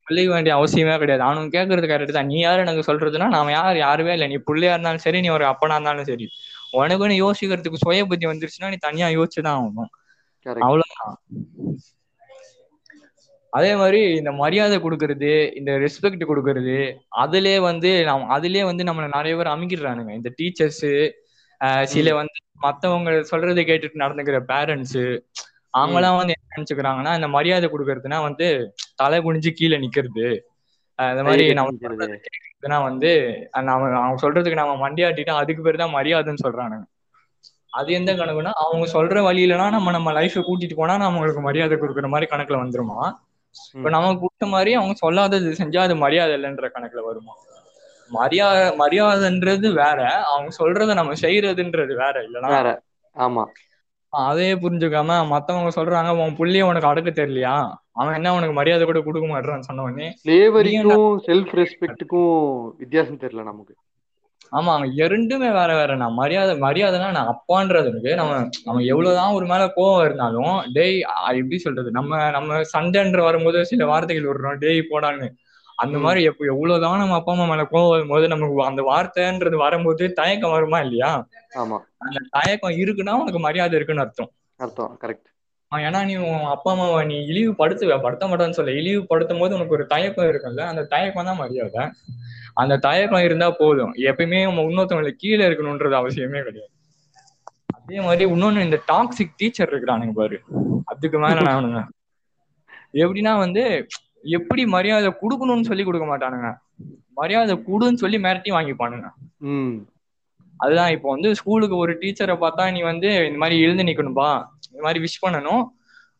[0.00, 1.22] சொல்லிக்க வேண்டிய அவசியமே கிடையாது.
[1.26, 2.28] அவனுக்கு கேட்கறது கரெக்ட் தான்.
[2.30, 3.76] நீ யாரு எனக்கு சொல்றதுன்னா நாம யார்?
[3.80, 4.26] யாருமே இல்லை.
[4.32, 6.26] நீ புள்ளையா இருந்தாலும் சரி நீ ஒரு அப்பனா இருந்தாலும் சரி.
[6.80, 9.90] உனக்குன்னு யோசிக்கிறதுக்கு சுய புத்தி வந்துருச்சுன்னா நீ தனியா யோசிச்சுதான் ஆகணும்.
[10.66, 11.16] அவ்வளவுதான்.
[13.52, 16.78] அதே மாதிரி இந்த மரியாதை கொடுக்கறது இந்த ரெஸ்பெக்ட் கொடுக்கறது
[17.24, 20.12] அதுலயே வந்து நம்ம அதுலயே வந்து நம்மள நிறைய பேர் அமைக்கிடுறானுங்க.
[20.20, 20.86] இந்த டீச்சர்ஸ்
[21.92, 25.02] சில வந்து மத்தவங்க சொல்றதை கேட்டுட்டு நடந்துக்கிற பேரண்ட்ஸ்
[25.78, 28.48] அவங்களாம் வந்து என்ன நினைச்சுக்கிறாங்கன்னா இந்த மரியாதை கொடுக்கறதுனா வந்து
[29.02, 30.26] தலை குனிஞ்சு கீழே நிக்கிறது.
[30.98, 31.70] இந்த கையை மாதிரி நம்ம
[32.66, 33.10] கேட்கறதுனா வந்து
[33.68, 36.84] நம்ம அவங்க சொல்றதுக்கு நம்ம மண்டியாட்டிட்டா அதுக்கு பேர் தான் மரியாதைன்னு சொல்றானுங்க.
[37.72, 42.08] அது எந்த கணக்குனா அவங்க சொல்ற வழியிலனா நம்ம நம்ம லைஃபை கூட்டிட்டு போனா நம்ம அவங்களுக்கு மரியாதை கொடுக்குற
[42.12, 42.98] மாதிரி கணக்குல வந்துருமா?
[43.74, 47.34] இப்ப நமக்கு கொடுத்த மாதிரி அவங்க சொல்லாதது செஞ்சா அது மரியாதை இல்லைன்ற கணக்குல வருமா?
[48.10, 52.66] மரியாதை மரியாதைன்றது வேற அவங்க சொல்றத நம்ம செய்யறதுன்றது வேற இல்லனா வேற
[53.16, 53.44] ஆமா.
[54.12, 57.56] அதே புரிஞ்சுக்காம மத்தவங்க சொல்றாங்க உன் புள்ளிய உனக்கு அடக்க தெரியலையா?
[57.96, 62.32] அவன் என்ன உனக்கு மரியாதை கூட கொடுக்க மாட்டான்னு சொன்ன உடனே ஸ்லேவரிக்கும் செல்ஃப் ரெஸ்பெக்ட்டுக்கும்
[62.78, 63.74] வித்தியாசம் தெரியல நமக்கு.
[64.52, 68.32] ஆமா அவங்க ரெண்டுமே வேற வேறண்ணா மரியாதை மரியாதைனா நான் அப்பான்றதுக்கு நம்ம
[68.64, 70.98] நம்ம எவ்வளவுதான் ஒரு மேல கோவம் இருந்தாலும் டேய்
[71.32, 71.90] எப்படி சொல்றது?
[71.90, 74.58] நம்ம நம்ம சண்டைன்ற வரும்போது சில வார்த்தைகள் விடுறோம்.
[74.58, 75.28] டேய் போடான்னு.
[75.78, 75.96] அந்த.
[75.98, 80.80] மாதிரி எப்ப எவ்வளவுதான் நம்ம அப்பா அம்மா மேல கோவம் வரும்போது நமக்கு அந்த வார்த்தைன்றது வரும்போது தயக்கம் வருமா
[80.80, 81.10] இல்லையா?
[81.58, 81.78] ஆமா.
[82.04, 84.30] அந்த தயக்கம் இருக்குன்னா உனக்கு மரியாதை இருக்குன்னு அர்த்தம்.
[84.60, 85.28] அர்த்தம் கரெக்ட்
[85.86, 89.76] ஏன்னா நீ உன் அப்பா அம்மாவை நீ இழிவு படுத்துவ படுத்த மாட்டான்னு சொல்ல இழிவு படுத்தும் போது உனக்கு
[89.76, 91.84] ஒரு தயக்கம் இருக்குல்ல அந்த தயக்கம் தான் மரியாதை.
[92.62, 93.92] அந்த தயக்கம் இருந்தா போதும்.
[94.10, 96.72] எப்பயுமே நம்ம இன்னொருத்தவங்களுக்கு கீழே இருக்கணும்ன்றது அவசியமே கிடையாது.
[97.78, 100.38] அதே மாதிரி இன்னொன்னு இந்த டாக்ஸிக் டீச்சர் இருக்கிறானுங்க பாரு.
[100.92, 101.82] அதுக்கு மேல நானுங்க
[103.02, 103.62] எப்படின்னா வந்து
[104.38, 106.50] எப்படி மரியாதை கொடுக்கணும்னு சொல்லி கொடுக்க மாட்டானுங்க.
[107.20, 109.08] மரியாதை கொடுன்னு சொல்லி மிரட்டி வாங்கிப்பானுங்க.
[110.64, 114.28] அதுதான் இப்போ வந்து ஸ்கூலுக்கு ஒரு டீச்சரை பார்த்தா நீ வந்து இந்த மாதிரி எழுந்து நிக்கணும்பா
[114.70, 115.64] இந்த மாதிரி விஷ் பண்ணணும்.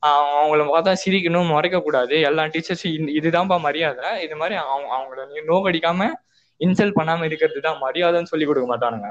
[0.02, 2.14] அவங்கள பார்த்தா சிரிக்கணும் மறைக்க கூடாது.
[2.20, 4.08] எல்லா டீச்சர்ஸும் இதுதான்ப்பா மரியாதை.
[4.24, 6.08] இது மாதிரி அவங்க அவங்கள நீ நோகடிக்காம
[6.60, 9.08] இன்சல்ட் பண்ணாம இருக்கிறது தான் மரியாதைன்னு சொல்லி கொடுக்க மாட்டானுங்க.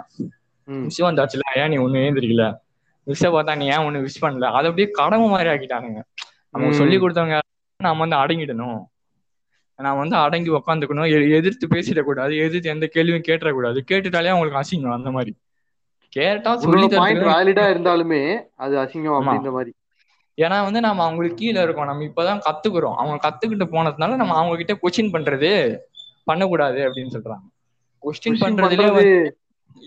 [0.67, 0.83] ம்.
[0.83, 2.45] மிஸ் வந்தாச்சுல ஏன் நீ ஒண்ணு ஏந்திரிக்கல
[3.07, 4.49] மிஸ்ஸை பார்த்தா நீ ஏன் ஒண்ணு விஷ் பண்ணல?
[4.57, 6.01] அதை அப்படியே கடமை மாதிரி ஆக்கிட்டானுங்க.
[6.49, 6.79] நமக்கு.
[6.81, 7.37] சொல்லி கொடுத்தவங்க
[7.79, 8.79] நாம வந்து அடங்கிடணும்.
[9.75, 11.31] நான் வந்து அடங்கி உக்காந்துக்கணும்.
[11.35, 12.37] எதிர்த்து பேசிடக்கூடாது.
[12.37, 13.79] எதிர்த்து எந்த கேள்வியும் கேட்டுறக்கூடாது.
[13.91, 15.35] கேட்டுட்டாலே அவங்களுக்கு அசிங்கம் அந்த மாதிரி.
[16.09, 19.21] கேட்டா சொல்லி வேலிடா இருந்தாலுமே அது அசிங்கம்.
[19.21, 19.73] அப்படின்ற மாதிரி.
[20.41, 21.85] ஏன்னா வந்து நம்ம அவங்களுக்கு கீழே இருக்கோம்.
[21.85, 22.95] நம்ம இப்பதான் கத்துக்கிறோம்.
[22.95, 25.77] அவங்க கத்துக்கிட்டு போனதுனால நம்ம அவங்க கிட்ட கொஸ்டின் பண்றது
[26.23, 27.51] பண்ணக்கூடாது அப்படின்னு சொல்றாங்க.
[28.01, 29.31] கொஸ்டின் Question பண்றதுலயே பண்றது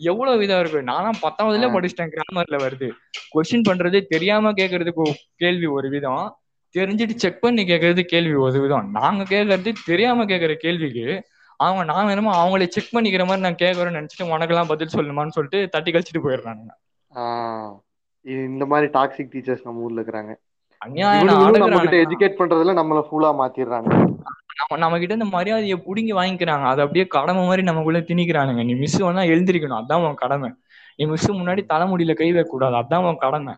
[0.00, 0.82] எவ்வளவு விதம் இருக்கு?
[0.82, 1.74] நானும் பத்தாவதுல.
[1.76, 2.08] படிச்சிட்டேன்.
[2.08, 2.90] கிராமர்ல வருது.
[3.34, 6.38] கொஸ்டின் பண்றது தெரியாம கேக்குறதுக்கு கேள்வி ஒரு விதம்.
[6.76, 11.06] தெரிஞ்சுட்டு செக் பண்ணி கேக்குறது கேள்வி விதம் நாங்க கேக்குறது தெரியாம கேக்குற கேள்விக்கு
[11.60, 15.90] அவங்க நான் வேணுமோ அவங்களே செக் பண்ணிக்கிற மாதிரி நான் கேக்குறேன்னு நினைச்சிட்டு உனக்கெல்லாம் பதில் சொல்லணுமான்னு சொல்லிட்டு தட்டி
[15.92, 16.66] கழிச்சிட்டு போயிடுறாங்க.
[18.48, 20.32] இந்த மாதிரி டாக்ஸிக் டீச்சர்ஸ் நம்ம ஊர்ல இருக்கிறாங்க.
[22.02, 23.90] எஜுகேட் பண்றதுல நம்மள ஃபுல்லா மாத்திடுறாங்க
[24.58, 26.64] நம்ம நம்ம கிட்ட இந்த மரியாதையை புடுங்கி வாங்கிக்கிறாங்க.
[26.72, 28.62] அதை அப்படியே கடமை மாதிரி நமக்குள்ள திணிக்கிறானுங்க.
[28.68, 29.80] நீ மிஸ் வேணா எழுந்திருக்கணும்.
[29.82, 30.50] அதான் உன் கடமை.
[30.98, 33.54] நீ மிஸ் முன்னாடி தலைமுடியில கை வைக்க கூடாது அதான் உன் கடமை.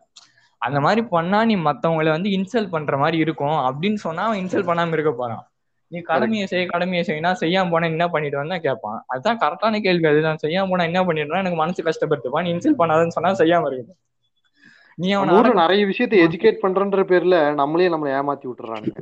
[0.67, 3.59] அந்த மாதிரி பண்ணா நீ மத்தவங்களை வந்து இன்சல்ட் பண்ற மாதிரி இருக்கும்.
[3.69, 5.45] அப்படின்னு சொன்னா அவன் இன்சல்ட் பண்ணாம இருக்க போறான்.
[5.93, 8.99] நீ கடமையை செய்ய கடமையை செய்யினா செய்யாம போனா என்ன பண்ணிட்டு வந்தா கேட்பான்.
[9.07, 10.07] அதுதான் கரெக்டான கேள்வி.
[10.07, 13.95] அதுதான் செய்யாம போனா என்ன பண்ணிடுறா எனக்கு மனசு கஷ்டப்படுத்துப்பா நீ இன்சல்ட் பண்ணாதன்னு சொன்னா செய்யாம இருக்கு.
[14.99, 18.99] நீ அவனை நிறைய விஷயத்தை எஜுகேட் பண்றன்ற பேர்ல நம்மளே நம்மளை ஏமாத்தி விட்டுறானுங்க.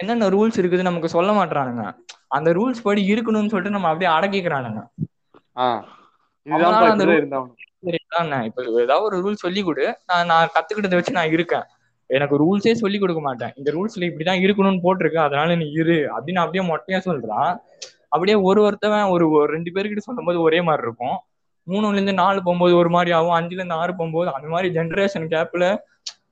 [0.00, 1.84] என்னென்ன ரூல்ஸ் இருக்குது நமக்கு சொல்ல மாட்டானுங்க
[2.36, 4.80] அந்த ரூல்ஸ் படி இருக்கணும்னு சொல்லிட்டு நம்ம அப்படியே அடக்கிக்கிறானுங்க.
[8.22, 9.96] நான் இப்ப ஏதாவது ஒரு ரூல் சொல்லி கொடு.
[10.06, 11.62] நான் நான் கத்துக்கிட்டதை வச்சு நான் இருக்கேன்.
[12.06, 13.52] எனக்கு ரூல்ஸே சொல்லி கொடுக்க மாட்டேன்.
[13.56, 15.16] இந்த ரூல்ஸ்ல இப்படிதான் இருக்கணும்னு போட்டிருக்கு.
[15.16, 17.58] அதனால நீ இரு அப்படின்னு அப்படியே மொட்டையா சொல்றான்.
[18.08, 21.18] அப்படியே ஒரு ஒருத்தவன் ஒரு ரெண்டு பேர்கிட்ட சொல்லும்போது ஒரே மாதிரி இருக்கும்.
[21.66, 23.34] மூணுல இருந்து நாலு போகும்போது ஒரு மாதிரி ஆகும்.
[23.34, 25.76] அஞ்சுல இருந்து ஆறு போகும்போது அந்த மாதிரி ஜென்ரேஷன் கேப்ல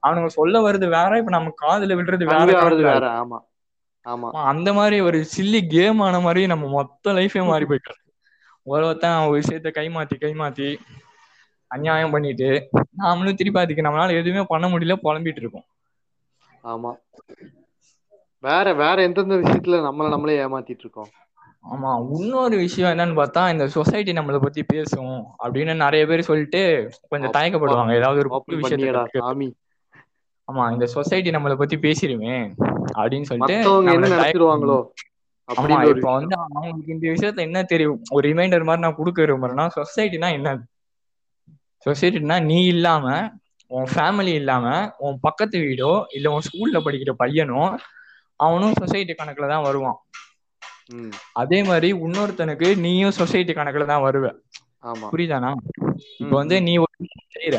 [0.07, 1.19] அவனுங்க சொல்ல வருது வேற.
[1.19, 3.09] இப்ப நம்ம காதுல விடுறது வேற வேற.
[3.09, 3.39] ஆமா.
[4.09, 4.31] ஆமா.
[4.31, 7.95] அந்த மாதிரி ஒரு சில்லி கேம் ஆன மாதிரி நம்ம மொத்த லைஃபே மாறி போயிட்டு
[8.63, 10.77] ஒருத்தன் ஒரு விஷயத்த கைமாத்தி கைமாத்தி
[11.73, 12.49] அநியாயம் பண்ணிட்டு
[13.01, 15.67] நாமளும் திருப்பி அதுக்கு நம்மளால எதுவுமே பண்ண முடியல புலம்பிட்டு இருக்கோம்
[16.65, 16.91] ஆமா.
[18.45, 21.11] வேற வேற எந்தெந்த விஷயத்துல நம்மள நம்மளே ஏமாத்திட்டு இருக்கோம்
[21.65, 21.91] ஆமா.
[22.17, 26.63] இன்னொரு விஷயம் என்னன்னு பார்த்தா இந்த சொசைட்டி நம்மளை பத்தி பேசும் அப்படின்னு நிறைய பேர் சொல்லிட்டு
[27.11, 27.93] கொஞ்சம் தயக்கப்படுவாங்க.
[28.01, 29.53] ஏதாவது ஒரு புது ஓப்பன் விஷயத்த
[30.49, 32.35] ஆமா இந்த சொசைட்டி நம்மளை பத்தி பேசிடுமே
[32.97, 33.57] அப்படின்னு சொல்லிட்டு
[33.93, 34.79] என்ன நினைச்சிருவாங்களோ
[35.49, 38.01] ஆமா இப்ப வந்து அவங்களுக்கு இந்த விஷயத்துல என்ன தெரியும்?
[38.11, 40.51] ஒரு ரிமைண்டர் மாதிரி நான் கொடுக்க விரும்புறேன்னா சொசைட்டினா என்ன
[41.87, 43.07] சொசைட்டினா நீ இல்லாம
[43.71, 44.67] உன் ஃபேமிலி இல்லாம
[45.05, 47.63] உன் பக்கத்து வீடோ இல்ல உன் ஸ்கூல்ல படிக்கிற பையனோ
[48.41, 49.99] அவனும் சொசைட்டி கணக்குல தான் வருவான்.
[51.43, 54.27] அதே மாதிரி இன்னொருத்தனுக்கு நீயும் சொசைட்டி கணக்குல தான் வருவ.
[55.13, 55.51] புரியுதானா
[56.23, 56.73] இப்ப வந்து நீ
[57.37, 57.59] செய்யற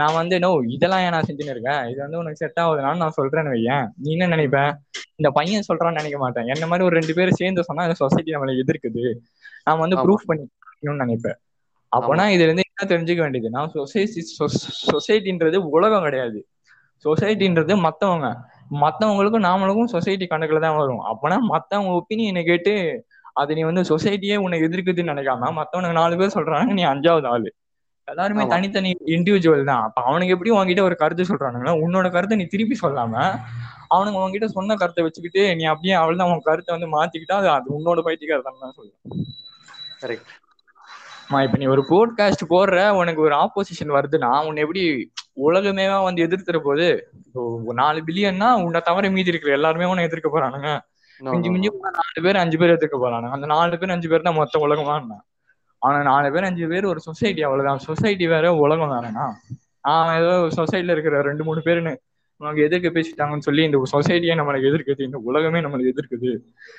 [0.00, 3.54] நான் வந்து நோ இதெல்லாம் ஏன் நான் செஞ்சுன்னு இருக்கேன் இது வந்து உனக்கு செட் ஆகுதுனான்னு நான் சொல்றேன்னு
[3.54, 3.86] வையேன்.
[4.02, 4.58] நீ என்ன நினைப்ப?
[5.20, 6.48] இந்த பையன் சொல்றான்னு நினைக்க மாட்டேன்.
[6.54, 9.04] என்ன மாதிரி ஒரு ரெண்டு பேரும் சேர்ந்து சொன்னா இந்த சொசைட்டி நம்மளை எதிர்க்குது.
[9.66, 9.96] நான் வந்து.
[10.04, 11.38] ப்ரூஃப் பண்ணிக்கணும்னு நினைப்பேன்
[11.92, 13.48] அப்போனா இதுல இருந்து என்ன தெரிஞ்சுக்க வேண்டியது?
[13.56, 14.22] நான் சொசைட்டி
[14.90, 16.38] சொசைட்டின்றது உலகம் கிடையாது.
[17.04, 18.28] சொசைட்டின்றது மத்தவங்க.
[18.82, 21.02] மத்தவங்களுக்கும் நாமளுக்கும் சொசைட்டி கணக்குல தான் வரும்.
[21.12, 22.74] அப்பனா மத்தவங்க ஒப்பீனியனை கேட்டு
[23.40, 27.50] அது நீ வந்து சொசைட்டியே உன்னை எதிர்க்குதுன்னு நினைக்காம மத்தவனுக்கு நாலு பேர் சொல்றாங்க நீ அஞ்சாவது ஆளு.
[28.08, 28.44] எல்லாருமே.
[28.52, 29.82] தனித்தனி இண்டிவிஜுவல் தான்.
[29.86, 33.14] அப்ப அவனுக்கு எப்படி உன்கிட்ட ஒரு கருத்து சொல்றானுங்கன்னா உன்னோட கருத்தை நீ திருப்பி சொல்லாம
[33.94, 37.68] அவனுங்க உன்கிட்ட சொன்ன கருத்தை வச்சுக்கிட்டு நீ அப்படியே அவள் தான் உன் கருத்தை வந்து மாத்திக்கிட்டா அது அது
[37.76, 39.24] உன்னோட பைத்தியக்காரத்தான் தான் சொல்லுவேன்
[40.02, 40.32] கரெக்ட்
[41.30, 44.82] இப்ப நீ ஒரு போட்காஸ்ட் போடுற உனக்கு ஒரு ஆப்போசிஷன் வருதுன்னா உன்னை எப்படி
[45.46, 46.86] உலகமே வந்து எதிர்த்துற போது
[47.80, 50.70] நாலு பில்லியன்னா உன்னை தவிர மீதி இருக்கிற எல்லாருமே உன்னை எதிர்க்க போறானுங்க.
[51.20, 53.34] மிஞ்சி மிஞ்சி நாலு பேர் அஞ்சு பேர் எதிர்க்க போறானுங்க.
[53.36, 54.96] அந்த நாலு பேர் அஞ்சு பேர் தான் மொத்த உலகமா
[55.82, 57.82] ஆனா நாலு பேர் அஞ்சு பேர் ஒரு சொசைட்டி அவ்வளவுதான்.
[57.88, 59.26] சொசைட்டி வேற உலகம் வேறனா
[59.90, 61.92] அவன் ஏதோ சொசைட்டில இருக்கிற ரெண்டு மூணு பேருன்னு
[62.40, 65.02] நமக்கு எதிர்க்க பேசிட்டாங்கன்னு சொல்லி இந்த சொசைட்டியே நம்மளுக்கு எதிர்க்குது.
[65.08, 66.30] இந்த உலகமே நம்மளுக்கு எதிர்க்குது.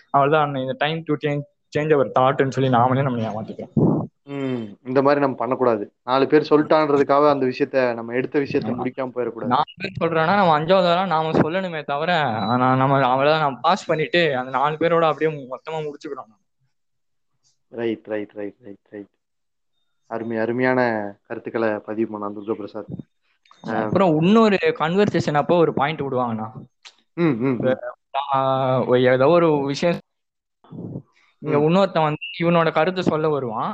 [0.10, 3.89] அவ்வளவுதான் இந்த time to change change our தாட்னு சொல்லி நாமளே நம்மளை ஏமாத்திக்கிறோம்.
[4.30, 5.84] ம் இந்த மாதிரி நம்ம பண்ணக்கூடாது.
[6.04, 8.74] நாலு பேர் சொல்லிட்டான்றதுக்காக அந்த விஷயத்த நம்ம எடுத்த விஷயத்த.
[8.80, 9.54] முடிக்காம போயிடக்கூடாது.
[9.56, 12.12] நாலு பேர் சொல்றான்னா நம்ம அஞ்சாவது ஆளா நாம சொல்லணுமே தவிர
[12.52, 16.34] ஆனா நம்ம அவ்வளவுதான் நம்ம பாஸ் பண்ணிட்டு அந்த நாலு பேரோட அப்படியே மொத்தமா முடிச்சுக்கிறோம்.
[17.72, 19.12] Right right right right right
[20.10, 20.80] அருமை அருமையான
[21.28, 22.94] கருத்துக்களை பதிவு பண்ணான் துர்கா பிரசாத்
[23.62, 26.48] அப்புறம் இன்னொரு கன்வர்சேஷன் அப்போ ஒரு பாயிண்ட் விடுவாங்கண்ணா.
[29.14, 29.98] ஏதோ ஒரு விஷயம்.
[31.42, 31.58] இங்க.
[31.58, 33.74] இன்னொருத்தன் வந்து இவனோட கருத்தை சொல்ல வருவான்.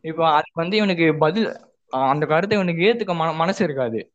[0.00, 1.48] இப்போ அதுக்கு வந்து இவனுக்கு பதில்
[1.88, 4.12] அந்த கருத்தை இவனுக்கு ஏத்துக்க மன மனசு இருக்காது.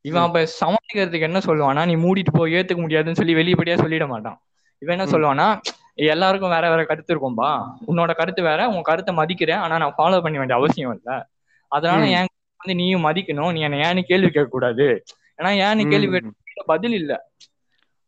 [0.00, 0.22] இவன்.
[0.22, 4.38] அப்ப சமாளிக்கிறதுக்கு என்ன சொல்லுவானா நீ மூடிட்டு போ ஏத்துக்க முடியாதுன்னு சொல்லி வெளிப்படையா சொல்லிட மாட்டான்.
[4.78, 5.06] இவன் என்ன.
[5.10, 5.60] சொல்லுவானா
[5.94, 7.50] எல்லாருக்கும் வேற வேற கருத்து இருக்கும்பா.
[7.86, 9.56] உன்னோட கருத்து வேற உன் கருத்தை மதிக்கிறேன்.
[9.56, 11.28] ஆனா நான் ஃபாலோ பண்ண வேண்டிய அவசியம் இல்ல.
[11.68, 12.06] அதனால.
[12.06, 12.26] என்
[12.60, 13.52] வந்து நீயும் மதிக்கணும்.
[13.52, 15.04] நீ என்ன ஏன்னு கேள்வி கேட்க கூடாது
[15.38, 16.34] ஏன்னா ஏன்னு கேள்வி ம்.
[16.44, 17.12] கேட்ட பதில் இல்ல.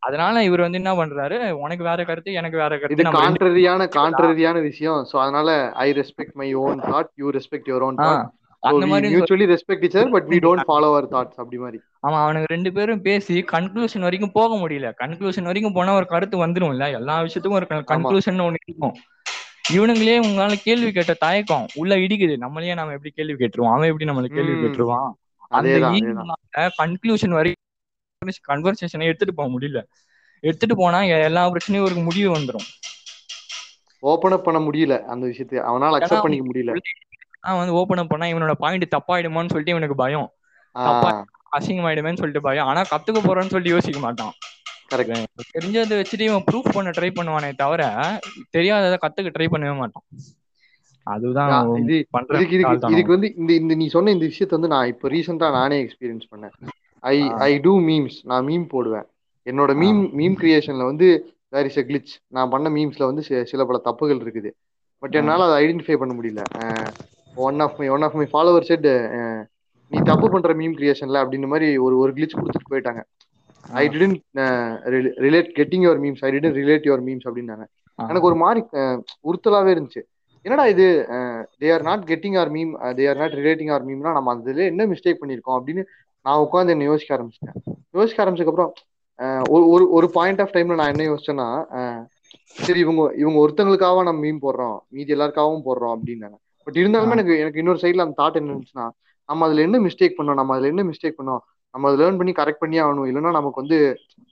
[0.03, 1.37] அதனால இவர் வந்து என்ன பண்றாரு?
[1.63, 4.99] உனக்கு வேற கருத்து எனக்கு வேற இது கருத்து ரெண்டு கான்ட்ரரியான கான்ட்ரரியான விஷயம்.
[5.11, 5.49] சோ அதனால
[5.85, 8.27] I respect my own thought you respect your own thought
[8.63, 11.77] அந்த மாதிரி mutually respect other but we don't follow our thoughts அப்படி மாதிரி.
[12.07, 14.89] ஆமா அவனுக்கு ரெண்டு பேரும் பேசி கன்க்ளூஷன் வரைக்கும் போக முடியல.
[15.03, 18.95] கன்க்ளூஷன் வரைக்கும் போனா ஒரு கருத்து வந்துரும் இல்ல எல்லா விஷயத்துக்கும் ஒரு கன்க்ளூஷன் ஒண்ணு இருக்கும்.
[19.75, 22.35] இவனுங்களே உங்களால கேள்வி கேட்ட தயக்கம் உள்ள இடிக்குது.
[22.45, 23.73] நம்மளையே நாம எப்படி கேள்வி கேட்டுருவோம்?
[23.75, 24.55] அவன் எப்படி நம்மள கேள்வி.
[24.63, 25.09] கேட்டுருவான்?
[25.57, 25.77] அந்த
[26.81, 27.65] கன்க்ளூஷன் வரைக்கும்
[28.49, 29.79] கன்வர்சேஷனை எடுத்துட்டு போக முடியல.
[30.43, 32.67] எடுத்துட்டு போனா எல்லா பிரச்சனையும் ஒரு முடிவு வந்துரும்.
[34.03, 35.57] ஓபன் அப் பண்ண முடியல அந்த விஷயத்தை.
[35.59, 36.73] அவனால அக்செப்ட் பண்ணிக்க முடியல.
[37.43, 40.29] நான் வந்து ஓபன் அப் பண்ணா இவனோட பாயிண்ட் தப்பாயிடுமோன்னு சொல்லிட்டு இவனுக்கு பயம்.
[40.75, 41.09] தப்பா
[41.57, 42.65] அசிங்கமாயிடுமேன்னு சொல்லிட்டு பயம்.
[42.65, 44.33] ஆனா கத்துக்க போறேன்னு சொல்லிட்டு யோசிக்க மாட்டான்.
[44.89, 45.15] கரெக்ட்
[45.53, 47.81] தெரிஞ்சதை வச்சுட்டு இவன் ப்ரூஃப் பண்ண ட்ரை பண்ணுவானே தவிர
[48.55, 50.05] தெரியாததை கத்துக்க ட்ரை பண்ணவே மாட்டான்.
[51.07, 51.51] அதுதான்
[51.81, 51.95] இது
[52.63, 52.93] இதுக்கு.
[52.93, 56.53] இதுக்கு வந்து இந்த இந்த நீ சொன்ன இந்த விஷயத்த வந்து நான் இப்போ ரீசெண்டா நானே எக்ஸ்பீரியன்ஸ் பண்ணேன்.
[57.03, 57.17] ஐ.
[57.47, 59.07] ஐ டூ மீம்ஸ் நான் மீம் போடுவேன்.
[59.45, 61.07] என்னோட மீம் மீம் கிரியேஷன்ல வந்து
[61.53, 64.49] வேர் இஸ் எ கிளிச் நான் பண்ண மீம்ஸ்ல வந்து சில பல தப்புகள் இருக்குது.
[65.03, 65.15] பட்.
[65.19, 66.41] என்னால அதை ஐடென்டிஃபை பண்ண முடியல.
[67.37, 68.87] One of my one of my follower set
[69.91, 73.01] நீ தப்பு பண்ற மீம் கிரியேஷன்ல அப்படின்ற மாதிரி ஒரு ஒரு கிளிச் கொடுத்துட்டு போயிட்டாங்க.
[73.81, 74.15] I didn't
[75.25, 77.65] relate getting your memes I didn't relate your memes அப்படின்னாங்க.
[77.99, 78.61] எனக்கு ஒரு மாதிரி
[79.29, 80.01] உறுத்தலாவே இருந்துச்சு.
[80.45, 80.85] என்னடா இது?
[81.61, 84.85] They are not getting our meme they are not relating our மீம்னா நம்ம அதுல என்ன
[84.93, 85.83] மிஸ்டேக் பண்ணியிருக்கோம் அப்படின்னு
[86.25, 87.57] நான் உட்காந்து என்ன யோசிக்க ஆரம்பிச்சிட்டேன்.
[87.97, 88.71] யோசிக்க ஆரம்பிச்சதுக்கப்புறம்
[89.73, 91.47] ஒரு ஒரு பாயிண்ட் ஆஃப் டைம்ல நான் என்ன யோசிச்சேன்னா
[92.65, 94.77] சரி இவங்க இவங்க ஒருத்தங்களுக்காக நம்ம மீம் போடுறோம்.
[94.95, 96.37] மீதி எல்லாருக்காகவும் போடுறோம் அப்படின்னாங்க.
[96.67, 98.87] பட் இருந்தாலுமே எனக்கு எனக்கு இன்னொரு சைட்ல அந்த தாட் என்ன இருந்துச்சுன்னா
[99.29, 100.37] நம்ம அதுல என்ன மிஸ்டேக் பண்ணோம்?
[100.39, 101.41] நம்ம அதுல என்ன மிஸ்டேக் பண்ணோம்?
[101.73, 103.07] நம்ம அதை லேர்ன் பண்ணி கரெக்ட் பண்ணி ஆகணும்.
[103.09, 103.79] இல்லைன்னா நமக்கு வந்து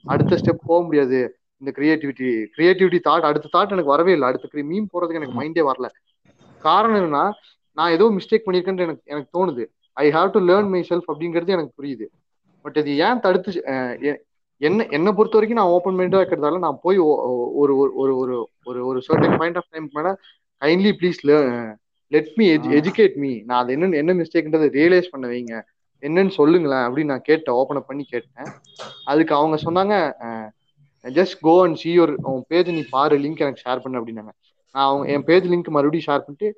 [0.04, 1.18] அடுத்த ஸ்டெப் போக முடியாது.
[1.62, 4.28] இந்த கிரியேட்டிவிட்டி கிரியேட்டிவிட்டி தாட் அடுத்த தாட் எனக்கு வரவே இல்லை.
[4.30, 5.88] அடுத்த மீம் போறதுக்கு எனக்கு மைண்டே வரல.
[6.62, 7.24] காரணம் என்னன்னா
[7.76, 9.64] நான் ஏதோ மிஸ்டேக் பண்ணியிருக்கேன்னு எனக்கு எனக்கு தோணுது.
[10.04, 12.06] I have to learn myself அப்படிங்கிறது எனக்கு புரியுது.
[12.64, 13.50] பட் இது ஏன் தடுத்து
[14.60, 16.98] என்ன என்னை பொறுத்த வரைக்கும் நான் ஓப்பன் மைண்டா இருக்கிறதால நான் போய்
[17.62, 18.14] ஒரு ஒரு ஒரு
[18.68, 20.10] ஒரு ஒரு சர்டன் பாயிண்ட் ஆஃப் டைம் மேல
[20.62, 21.20] kindly please
[22.12, 22.46] let me
[22.78, 25.56] educate me நான் அது என்ன என்ன மிஸ்டேக்ன்றதை ரியலைஸ் பண்ண வைங்க.
[26.02, 28.50] என்னன்னு சொல்லுங்களேன் அப்படின்னு நான் கேட்டேன் ஓப்பன் அப் பண்ணி கேட்டேன்.
[29.10, 29.94] அதுக்கு அவங்க சொன்னாங்க
[31.04, 34.32] just go and see your உன் பேஜ் நீ பாரு லிங்க் எனக்கு ஷேர் பண்ணு அப்படின்னாங்க.
[34.74, 36.48] நான் அவங்க என் பேஜ் லிங்க் மறுபடியும் ஷேர் பண்ணிட்டு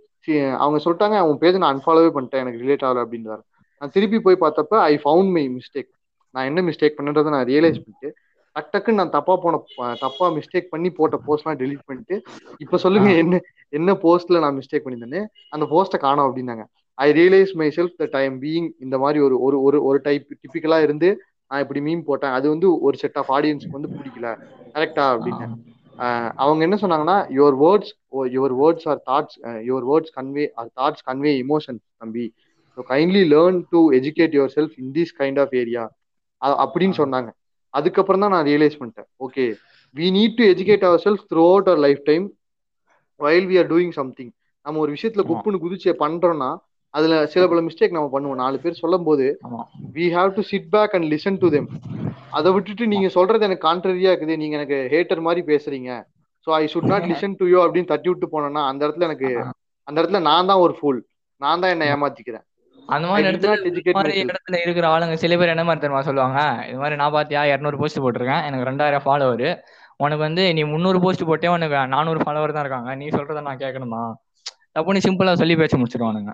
[0.58, 3.42] அவங்க சொல்லிட்டாங்க உன் பேஜ் நான் அன்ஃபாலோவே பண்ணிட்டேன் எனக்கு ரிலேட் ஆகல அப்படின்றாரு.
[3.82, 5.90] நான் திருப்பி போய் பார்த்தப்ப ஐ ஃபவுண்ட் மை மிஸ்டேக்
[6.34, 8.08] நான் என்ன மிஸ்டேக் பண்ணன்றதை நான் ரியலைஸ் பண்ணிட்டு
[8.56, 9.60] டக் டக்குன்னு நான் தப்பா போன
[10.00, 12.16] தப்பா மிஸ்டேக் பண்ணி போட்ட போஸ்ட்லாம் டெலீட் பண்ணிட்டு
[12.64, 13.40] இப்ப சொல்லுங்க என்ன
[13.72, 16.64] என்ன போஸ்ட்ல நான் மிஸ்டேக் பண்ணியிருந்தேன்னு அந்த போஸ்ட்டை காணோம் அப்படின்னாங்க.
[16.98, 20.78] I realise myself that I am being இந்த மாதிரி ஒரு ஒரு ஒரு ஒரு டைப் டிப்பிக்கலா
[20.82, 21.10] இருந்து
[21.50, 22.34] நான் இப்படி மீம் போட்டேன்.
[22.38, 24.28] அது வந்து ஒரு செட் ஆஃப் ஆடியன்ஸ்க்கு வந்து பிடிக்கல.
[24.74, 25.46] கரெக்டா அப்படின்னு
[26.42, 27.92] அவங்க என்ன சொன்னாங்கன்னா your words
[28.36, 29.36] your words are thoughts
[29.68, 32.26] your words convey our thoughts convey emotion தம்பி.
[32.76, 35.84] So kindly learn to educate yourself in this kind of area
[36.64, 37.30] அப்படின்னு சொன்னாங்க.
[37.74, 39.08] அதுக்கப்புறம் தான் நான் ரியலைஸ் பண்ணிட்டேன்.
[39.26, 39.44] Okay
[39.96, 42.24] we need to educate ourself throughout our lifetime
[43.20, 44.32] while we are doing something
[44.66, 45.24] நம்ம ஒரு விஷயத்துல.
[45.30, 46.50] குப்புன்னு குதிச்சு பண்றோம்னா
[46.94, 48.40] அதுல சில பல மிஸ்டேக் நம்ம பண்ணுவோம்.
[48.44, 49.26] நாலு பேர் சொல்லும் போது
[49.98, 51.68] we have to sit back and listen to them
[52.38, 54.38] அதை விட்டுட்டு நீங்க சொல்றது எனக்கு கான்ட்ரரியா இருக்குது.
[54.42, 55.90] நீங்க எனக்கு ஹேட்டர் மாதிரி பேசுறீங்க.
[56.46, 59.30] So I should not listen to you அப்படின்னு தட்டி விட்டு போனேன்னா அந்த இடத்துல எனக்கு
[59.88, 61.00] அந்த இடத்துல நான் தான் ஒரு ஃபுல்
[61.40, 62.44] நான் தான் என்ன ஏமாத்திக்கிறேன்.
[62.88, 63.54] அந்த மாதிரி இடத்துல.
[64.22, 66.40] இடத்துல இருக்கிற ஆளுங்க சில பேர் என்ன மாதிரி தெரியுமா சொல்லுவாங்க?
[66.70, 67.42] இது மாதிரி நான் பாத்தியா?
[67.50, 68.42] இரநூறு போஸ்ட் போட்டிருக்கேன்.
[68.48, 69.46] எனக்கு ரெண்டாயிரம் ஃபாலோவர்
[70.04, 72.90] உனக்கு வந்து நீ முந்நூறு போஸ்ட் போட்டே உனக்கு நானூறு ஃபாலோவர் தான் இருக்காங்க.
[73.00, 74.02] நீ சொல்றத நான் கேட்கணுமா?
[74.76, 76.32] தப்புன்னு சிம்பிளா சொல்லி பேச முடிச்சிருவானுங்க.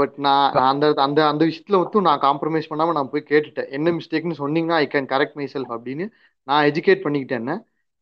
[0.00, 3.68] பட் நான் அந்த அந்த அந்த விஷயத்துல மட்டும் நான் காம்ப்ரமைஸ் பண்ணாம நான் போய் கேட்டுட்டேன்.
[3.76, 6.06] என்ன மிஸ்டேக்னு சொன்னீங்கன்னா I can correct my self அப்படின்னு
[6.48, 7.50] நான் எஜுகேட் பண்ணிக்கிட்டேன்.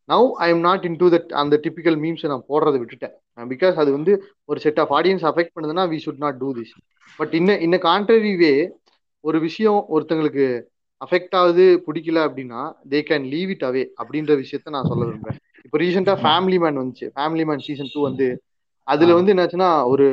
[0.09, 3.15] Now I am not into that அந்த டிபிக்கல் மீம்ஸ் நான் போடுறதை விட்டுட்டேன்.
[3.53, 4.13] பிகாஸ் அது வந்து
[4.45, 6.75] ஒரு செட் ஆஃப் ஆடியன்ஸ் அஃபெக்ட் பண்ணுதுன்னா we should not do this
[7.19, 8.53] but இன்ன இன்ன கான்ட்ரரி வே
[9.21, 10.47] ஒரு விஷயம் ஒருத்தங்களுக்கு
[11.01, 15.41] அஃபெக்ட் ஆகுது பிடிக்கல அப்படின்னா they can leave it away அப்படின்ற விஷயத்த நான் சொல்ல விரும்புறேன்.
[15.65, 17.07] இப்போ ரீசெண்டா ஃபேமிலி மேன் வந்துச்சு.
[17.17, 18.29] ஃபேமிலி மேன் சீசன் டூ வந்து
[18.83, 20.07] அதுல வந்து என்னாச்சுன்னா ஒரு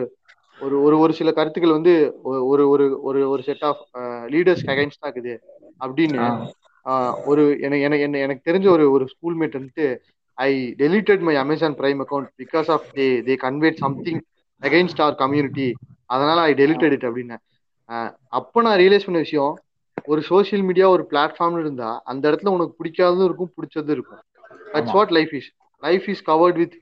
[0.62, 5.38] ஒரு ஒரு ஒரு சில கருத்துக்கள் வந்து ஒரு ஒரு ஒரு ஒரு செட் ஆஃப் லீடர்ஸ்க்கு அகைன்ஸ்டா இருக்குது.
[5.80, 6.52] அப்படின்னு
[7.26, 9.98] ஒரு எனக்கு என்ன- எனக்கு தெரிஞ்ச ஒரு ஒரு ஸ்கூல்மேட் வந்துட்டு
[10.34, 14.20] I deleted my Amazon Prime account because of they they conveyed something
[14.62, 15.74] against our community
[16.06, 17.38] அதனால ஐ டெலிட்டட் இட் அப்படின்னு.
[18.28, 19.60] அப்ப நான் ரியலைஸ் பண்ண விஷயம்
[20.06, 24.20] ஒரு சோஷியல் மீடியா ஒரு பிளாட்ஃபார்ம்னு இருந்தா அந்த இடத்துல உனக்கு பிடிக்காததும் இருக்கும் பிடிச்சதும் இருக்கும்.
[24.74, 24.92] That's.
[24.92, 26.74] What life is life is covered with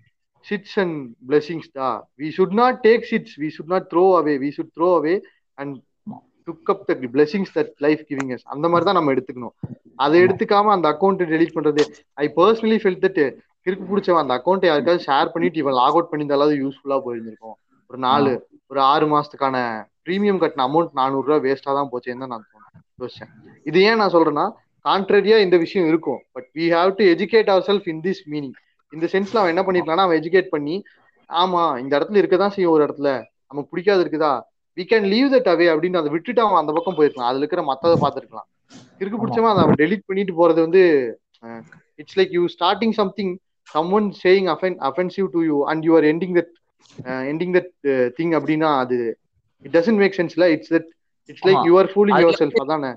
[0.46, 0.98] shits and
[1.30, 1.90] blessings டா
[2.22, 5.16] we should not take shits we should not throw away we should throw away
[5.62, 5.76] and
[6.48, 9.56] took up the blessings that life giving us அந்த மாதிரி தான் நம்ம எடுத்துக்கணும்.
[10.04, 11.84] அதை எடுத்துக்காம அந்த account delete பண்றது.
[12.24, 13.22] ஐ பர்சனலி ஃபெல் தட்
[13.66, 17.58] கிறுக்கு பிடிச்சவன் அந்த அக்கௌண்ட்டை யாருக்காவது ஷேர் பண்ணிட்டு இவன் லாக் அவுட் பண்ணியிருந்தாலாவது யூஸ்ஃபுல்லா போயிருந்திருக்கும்.
[17.90, 18.32] ஒரு நாலு
[18.72, 19.58] ஒரு ஆறு மாசத்துக்கான
[20.08, 22.46] ப்ரீமியம் கட்டின அமௌண்ட் நானூறுரூவா ரூபாய் வேஸ்டா தான் போச்சேன்னு தான் நான்
[23.02, 23.32] யோசிச்சேன்.
[23.70, 24.46] இது ஏன் நான் சொல்றேன்னா
[24.86, 26.20] கான்ட்ரரியா இந்த விஷயம் இருக்கும்.
[26.36, 28.56] But we have to educate ourself in this meaning
[28.94, 30.76] இந்த சென்ஸ்ல அவன் என்ன பண்ணிருக்கான்னா அவன் எஜுகேட் பண்ணி
[31.30, 33.10] ஆமா இந்த இடத்துல இருக்கதான் செய்யும் ஒரு இடத்துல.
[33.50, 34.32] நமக்கு பிடிக்காது இருக்குதா?
[34.78, 37.30] We can leave that away அப்படின்னு அதை விட்டுட்டு அவன் அந்த பக்கம் போயிருக்கலாம்.
[37.32, 38.48] அதுல இருக்கிற மத்ததை பார்த்துருக்கலாம்.
[39.02, 40.82] இருக்கு பிடிச்சவன் அதை அவன் டெலிட் பண்ணிட்டு போறது வந்து
[42.02, 43.34] it's like you starting something
[43.98, 44.48] someone saying
[44.90, 46.54] offensive to you and you are ending that
[47.32, 47.72] ending that
[48.20, 48.98] thing அப்படின்னா அது
[49.66, 50.90] it doesn't make சென்ஸ்ல it's that
[51.30, 51.62] it's like.
[51.70, 52.92] You are fooling yourself அதானே?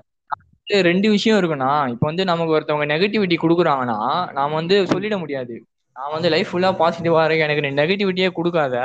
[0.89, 1.71] ரெண்டு விஷயம் இருக்குண்ணா.
[1.93, 3.99] இப்போ வந்து நமக்கு ஒருத்தவங்க நெகட்டிவிட்டி கொடுக்குறாங்கன்னா
[4.37, 5.55] நாம வந்து சொல்லிட முடியாது.
[5.95, 8.75] நான் வந்து லைஃப் ஃபுல்லா பாசிட்டிவா இருக்கேன் எனக்கு நீ நெகட்டிவிட்டியே கொடுக்காத.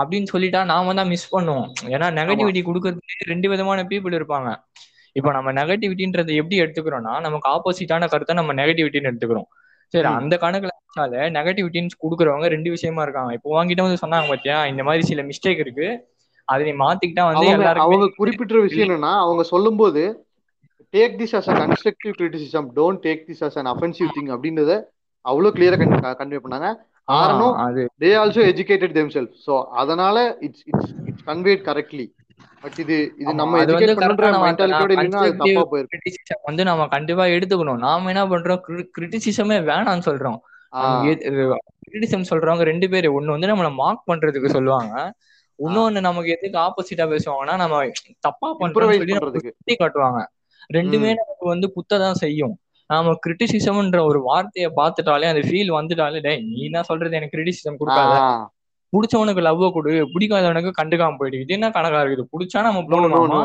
[0.00, 1.68] அப்படின்னு சொல்லிட்டா நாம தான் மிஸ் பண்ணுவோம்.
[1.94, 4.50] ஏன்னா நெகட்டிவிட்டி கொடுக்கறதுக்கு ரெண்டு விதமான பீப்புள் இருப்பாங்க.
[5.16, 9.48] இப்போ நம்ம நெகட்டிவிட்டின்றதை எப்படி எடுத்துக்கிறோம்னா நமக்கு ஆப்போசிட்டான கருத்தை நம்ம நெகட்டிவிட்டின்னு எடுத்துக்கிறோம்.
[9.94, 10.08] சரி.
[10.20, 13.32] அந்த கணக்குல வச்சால நெகட்டிவிட்டின்னு கொடுக்குறவங்க ரெண்டு விஷயமா இருக்காங்க.
[13.32, 15.88] இப்போ உங்ககிட்ட வந்து சொன்னாங்க பாத்தியா இந்த மாதிரி சில மிஸ்டேக் இருக்கு.
[16.48, 20.02] அதை நீ மாத்திக்கிட்டா வந்து எல்லாருக்குமே அவங்க குறிப்பிட்ட விஷயம் என்னன்னா அவங்க சொல்லும்போது
[20.94, 24.74] take this as a constructive criticism don't take this as an offensive thing அப்படின்றத
[25.26, 25.76] அவ்வளவு கிளியரா
[26.20, 26.68] கன்வே பண்ணாங்க.
[27.08, 27.56] காரணம்
[27.96, 32.06] they also educated themself so அதனால it's it's it's conveyed correctly
[32.64, 34.12] but இது இது நம்ம எஜுகேட் பண்ற
[34.44, 37.80] மென்டாலிட்டியோட அது constructive தப்பா போயிருக்கும் criticism வந்து நம்ம கண்டிப்பா எடுத்துக்கணும்.
[37.86, 38.60] நாம என்ன பண்றோம்?
[38.96, 40.38] கிரிட்டிசிசமே வேணாம்னு சொல்றோம்.
[41.84, 43.08] கிரிட்டிசிசம் சொல்றவங்க ரெண்டு பேரு.
[43.18, 44.94] ஒண்ணு வந்து நம்மள மார்க் பண்றதுக்கு சொல்லுவாங்க.
[45.58, 47.76] இன்னொன்னு நமக்கு எதுக்கு ஆப்போசிட்டா பேசுவாங்கன்னா நம்ம
[48.26, 49.52] தப்பா இம்ப்ரவைஸ் சொல்லி பண்றதுக்கு.
[49.82, 50.20] காட்டுவாங்க.
[50.70, 52.54] ரெண்டுமே நமக்கு வந்து குத்ததான் செய்யும்.
[52.90, 57.16] நாம கிரிட்டிசிசம்ன்ற ஒரு வார்த்தையை பார்த்துட்டாலே அந்த ஃபீல் வந்துட்டாலே டேய் நீ என்ன சொல்றது?
[57.16, 58.14] எனக்கு கிரிட்டிசிசம் கொடுக்காத.
[58.92, 59.92] புடிச்சவனுக்கு லவ் கொடு.
[60.14, 61.40] பிடிக்காதவனுக்கு கண்டுக்காம போயிடு.
[61.40, 62.30] இது என்ன கணக்கா இருக்குது?
[62.34, 62.82] புடிச்சா நம்ம
[63.34, 63.40] நோ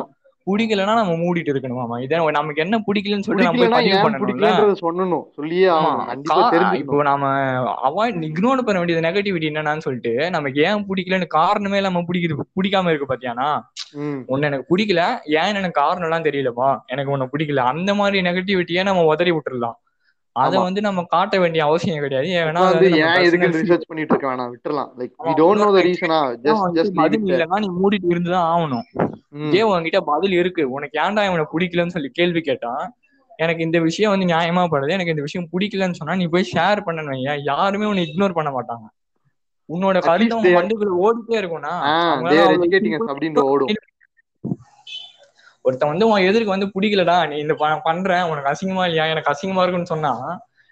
[0.45, 5.23] பிடிக்கலன்னா நம்ம மூடிட்டு இருக்கணுமாமா இதை நமக்கு என்ன பிடிக்கலன்னு சொல்லிட்டு நம்ம பதிவு சொல்லணும்.
[5.35, 5.67] சொல்லியே
[6.33, 7.27] கா- இப்போ நாம
[7.89, 12.37] அவாய்ட் இக்னோர் பண்ண வேண்டியது நெகட்டிவிட்டி என்னன்னு சொல்லிட்டு நமக்கு ஏன் பிடிக்கலன்னு காரணமே இல்லாம பிடிக்குது.
[12.61, 13.61] பிடிக்காம இருக்கு பாத்தியானா
[14.25, 15.17] உன்னை எனக்கு பிடிக்கல.
[15.25, 16.77] ஏன் எனக்கு காரணம் எல்லாம் தெரியலப்பா?
[16.85, 17.55] எனக்கு உன்னை பிடிக்கல.
[17.55, 19.73] அந்த மாதிரி நெகட்டிவிட்டியை நம்ம உதறி விட்டுறலாம்.
[20.33, 22.27] அதை வந்து நம்ம காட்ட வேண்டிய அவசியம் கிடையாது.
[22.27, 24.51] ஏன்னா ஏன் பர்சனல் ரிசர்ச் பண்ணிட்டு இருக்க வேணாம்?
[24.51, 24.89] விட்டுறலாம்.
[24.97, 29.00] Like we don't know the ரீசனா ஜஸ்ட் ஜஸ்ட் நீ மூடிட்டு இருந்துதான் ஆகணும்.
[29.33, 30.63] இதே உன்கிட்ட பதில் இருக்கு.
[30.75, 32.73] உனக்கு ஏன்டா இவனை பிடிக்கலன்னு சொல்லி கேள்வி கேட்டா
[33.39, 34.95] எனக்கு இந்த விஷயம் வந்து நியாயமா படுது.
[34.95, 38.85] எனக்கு இந்த விஷயம் பிடிக்கலன்னு சொன்னா நீ போய் ஷேர் பண்ணணும் யாருமே உன்னை இக்னோர் பண்ண மாட்டாங்க.
[39.69, 41.73] உன்னோட கருத்து மண்டுக்குள்ள ஓடிட்டே இருக்கும்னா
[45.65, 47.53] ஒருத்தன் வந்து உன் எதிர்க்கு வந்து பிடிக்கலடா நீ இந்த
[47.87, 50.13] பண்றேன் உனக்கு அசிங்கமா இல்லையா எனக்கு அசிங்கமா இருக்குன்னு சொன்னா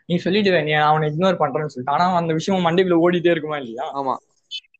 [0.10, 1.96] நீ சொல்லிடுவே நீ அவனை இக்னோர் பண்றேன்னு சொல்லிட்டு.
[1.96, 3.86] ஆனா அந்த விஷயம் மண்டைக்குள்ள ஓடிட்டே இருக்குமா இல்லையா?
[4.00, 4.14] ஆமா.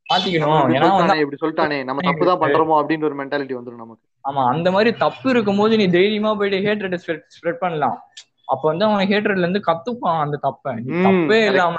[0.10, 4.04] மாத்திக்கணும் ஏன்னா வந்து இப்படி சொல்லிட்டானே நம்ம தப்பு தான் பண்றோமோ அப்படின்ற ஒரு மென்டாலிட்டி வந்துடும் நமக்கு.
[4.26, 6.98] ஆமா அந்த மாதிரி தப்பு இருக்கும்போது நீ தைரியமா போயிட்டு ஹேட்ரட்
[7.36, 7.98] ஸ்ப்ரெட் பண்ணலாம்.
[8.46, 10.74] அப்ப வந்து அவன் ஹேட்ரட்ல இருந்து கத்துப்பான் அந்த தப்பை.
[10.86, 11.76] நீ தப்பே இல்லாம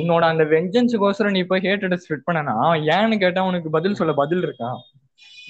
[0.00, 2.54] உன்னோட அந்த வெஞ்சன்ஸுக்கோசரம் நீ போய் ஹேட்ரட் ஸ்ப்ரெட் பண்ணனா
[2.96, 4.70] ஏன்னு கேட்டா உனக்கு பதில் சொல்ல பதில் இருக்கா?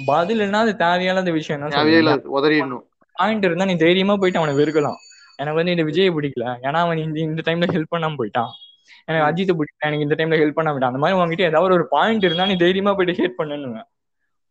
[0.08, 1.74] பதில்னா அது தேவையில்லாத விஷயம் தான்
[2.36, 2.84] உதறிடணும்.
[3.16, 4.98] பாயிண்ட் இருந்தா நீ தைரியமா போயிட்டு அவனை வெறுக்கலாம்.
[5.38, 6.46] எனக்கு வந்து இந்த விஜயை பிடிக்கல.
[6.66, 8.50] ஏன்னா அவன் இந்த இந்த டைம்ல ஹெல்ப் பண்ணாம போயிட்டான்.
[9.04, 12.22] எனக்கு அஜித் பிடிக்கல எனக்கு இந்த டைம்ல ஹெல்ப் பண்ணாம போயிட்டான் அந்த மாதிரி உங்ககிட்ட ஏதாவது ஒரு பாயிண்ட்
[12.22, 13.82] இருந்தா நீ தைரியமா போயிட்டு ஹேட் பண்ணுன்னு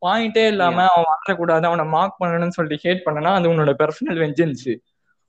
[0.02, 4.72] பாயிண்டே இல்லாம அவன் வரக்கூடாது அவனை மார்க் பண்ணணும்னு சொல்லிட்டு ஹேட் பண்ணனா அது உன்னோட பர்சனல் வெஞ்சன்ஸ்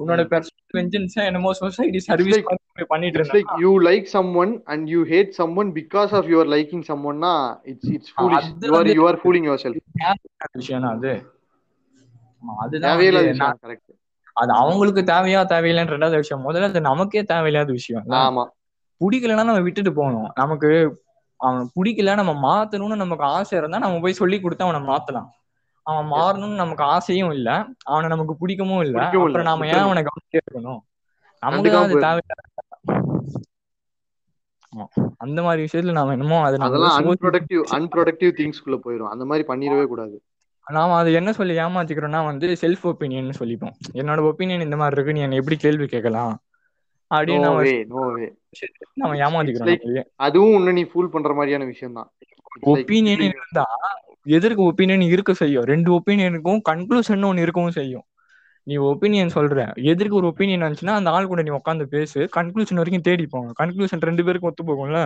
[0.01, 2.43] உன்னோட பர்சனல் வெஞ்சன்ஸ் என்னமோ சொசைட்டி சர்வீஸ்
[2.89, 4.03] பண்ணிட்டு இட்ஸ் இருந்தா like you like
[4.35, 8.77] someone and you hate someone because of your liking some ஒன்னா it's it's foolish you
[8.77, 9.83] are you are fooling yourself
[10.53, 11.13] விஷயம் அது.
[12.59, 13.91] அதுதான் கரெக்ட்
[14.37, 16.45] அது அவங்களுக்கு தேவையா தேவையில்லைன்னு ரெண்டாவது விஷயம்.
[16.49, 18.05] முதல்ல அது நமக்கே தேவையில்லாத விஷயம்.
[18.09, 18.45] ஆமா.
[19.03, 20.33] பிடிக்கலன்னா நம்ம விட்டுட்டு போகணும்.
[20.35, 21.01] நமக்கு
[21.37, 25.29] அவன் பிடிக்கல நம்ம மாத்தணும்னு நமக்கு ஆசை இருந்தா நம்ம போய் சொல்லி கொடுத்து அவனை மாத்தலாம்.
[25.83, 27.69] அவன் மாறணும்னு நமக்கு ஆசையும் இல்ல.
[27.85, 28.99] அவனை நமக்கு பிடிக்கவும் இல்ல.
[29.05, 30.81] அப்புறம் நாம ஏன் அவனை கவனிச்சே இருக்கணும்?
[31.43, 32.23] நமக்கு அது போயிடணும் தேவை
[34.73, 34.85] ஆமா.
[35.19, 40.23] அந்த மாதிரி விஷயத்துல நாம என்னமோ அது அதெல்லாம் அன்ப்ரொடக்டிவ் அன்ப்ரொடக்டிவ் திங்ஸ்குள்ள போயிடும் அந்த மாதிரி பண்ணிடவே கூடாது.
[40.67, 43.75] நாம அது என்ன சொல்லி ஏமாத்திக்கிறோம்னா வந்து செல்ஃப் ஒப்பீனியன் சொல்லிப்போம்.
[43.93, 45.13] என்னோட ஒப்பீனியன் இந்த மாதிரி இருக்கு.
[45.13, 46.35] நீ என்ன எப்படி கேள்வி கேட்கலாம்?
[47.11, 47.49] அப்படின்னு
[48.95, 52.09] நம்ம ஏமாத்திக்கிறோம் அதுவும் இன்னும் நீ ஃபூல் பண்ற மாதிரியான விஷயம் தான்
[52.73, 53.67] ஒப்பீனியன் இருந்தா
[54.37, 55.65] எதிர்க்க ஒப்பீனியன் இருக்க செய்யும்?
[55.65, 58.05] ரெண்டு ஒப்பீனியனுக்கும் கன்க்ளூஷன் ஒன்னு இருக்கவும் செய்யும்.
[58.67, 59.61] நீ ஒப்பீனியன் சொல்ற.
[59.93, 62.29] எதிர்க்கு ஒரு ஒப்பீனியன் வந்துச்சுன்னா அந்த ஆள் கூட நீ உட்காந்து பேசு.
[62.37, 63.53] கன்க்ளூஷன் வரைக்கும் தேடி போங்க.
[63.59, 65.01] கன்க்ளூஷன் ரெண்டு பேருக்கும் ஒத்து போகும்ல?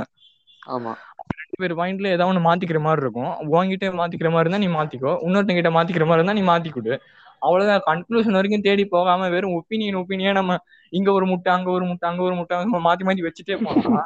[0.66, 0.92] ஆமா.
[1.36, 3.32] ரெண்டு பேர் பாயிண்ட்ல ஏதாவது ஒன்று மாத்திக்கிற மாதிரி இருக்கும்.
[3.54, 5.12] உன்கிட்ட மாத்திக்கிற மாதிரி இருந்தா நீ மாத்திக்கோ.
[5.26, 6.92] இன்னொருத்தங்க கிட்ட மாத்திக்கிற மாதிரி இருந்தா நீ மாத்தி கொடு.
[7.42, 7.82] அவ்வளவுதான்.
[7.88, 10.52] கன்க்ளூஷன் வரைக்கும் தேடி போகாம வெறும் ஒப்பீனியன் ஒப்பீனியன் நம்ம
[10.92, 14.04] இங்க ஒரு முட்டை அங்க ஒரு முட்டை அங்க ஒரு முட்டை நம்ம மாத்தி மாத்தி வச்சுட்டே போனோம்னா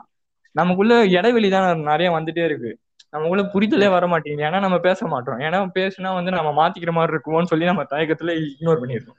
[0.54, 2.70] நமக்குள்ள இடைவெளி தான் நிறைய வந்துட்டே இருக்கு.
[3.12, 4.46] நமக்குள்ள புரிதலே வர மாட்டேங்குது.
[4.48, 5.40] ஏன்னா நம்ம பேச மாட்டோம்.
[5.46, 9.18] ஏன்னா பேசுனா வந்து நம்ம மாத்திக்கிற மாதிரி இருக்குமோன்னு சொல்லி நம்ம தயக்கத்துல இக்னோர் பண்ணிடுறோம்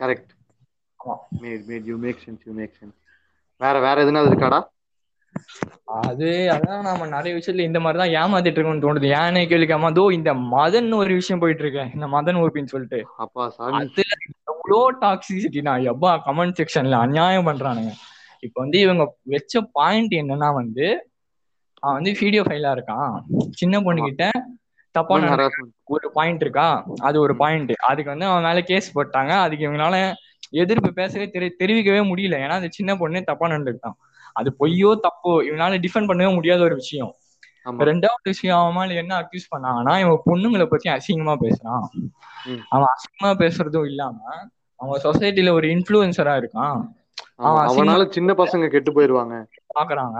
[0.00, 0.32] கரெக்ட்
[1.00, 1.16] ஆமா.
[1.42, 2.96] Mad mad you make sense you make sense
[3.60, 4.60] வேற வேற எதுனாவது இருக்காடா?
[6.02, 9.08] அது அதான் நாம நிறைய விஷயத்துல இந்த மாதிரி தான் ஏமாத்திட்டு இருக்கோம்னு தோணுது.
[9.20, 13.00] ஏன்னு கேள்விக்காம தோ இந்த மதன் ஒரு விஷயம் போயிட்டு இருக்கு இந்த மதன் ஓபின்னு சொல்லிட்டு.
[13.78, 14.04] அதுல
[14.52, 17.92] எவ்வளோ டாக்ஸிசிட்டினா எப்பா கமெண்ட் செக்ஷன்ல அநியாயம் பண்றானுங்க.
[18.46, 19.02] இப்ப வந்து இவங்க
[19.34, 20.86] வச்ச பாயிண்ட் என்னன்னா வந்து
[21.82, 23.14] அவன் வந்து வீடியோ ஃபைலா இருக்கான்.
[23.60, 24.24] சின்ன பொண்ணுகிட்ட
[24.94, 25.30] தப்பான
[25.94, 26.66] ஒரு பாயிண்ட் இருக்கா?
[27.08, 29.32] அது ஒரு பாயிண்ட் அதுக்கு வந்து அவன் மேல கேஸ் போட்டாங்க.
[29.44, 29.96] அதுக்கு இவங்களால
[30.62, 32.38] எதிர்ப்பு பேசவே தெரி தெரிவிக்கவே முடியல.
[32.44, 33.96] ஏன்னா அந்த சின்ன பொண்ணு தப்பா நடந்துக்கிட்டான்.
[34.36, 37.12] அது பொய்யோ தப்போ இவனால டிஃபெண்ட் பண்ணவே முடியாத ஒரு விஷயம்
[37.84, 41.84] ரெண்டாவது விஷயம் அவன் மேல என்ன அக்யூஸ் பண்ணாங்கன்னா இவன் பொண்ணுங்களை பத்தி அசிங்கமா பேசுறான்.
[42.68, 44.16] அவன் அசிங்கமா பேசுறதும் இல்லாம
[44.80, 46.78] அவன் சொசைட்டில ஒரு இன்ஃபுளுசரா இருக்கான்
[47.68, 49.34] அவனால சின்ன பசங்க கெட்டு போயிருவாங்க
[49.74, 50.18] பாக்குறாங்க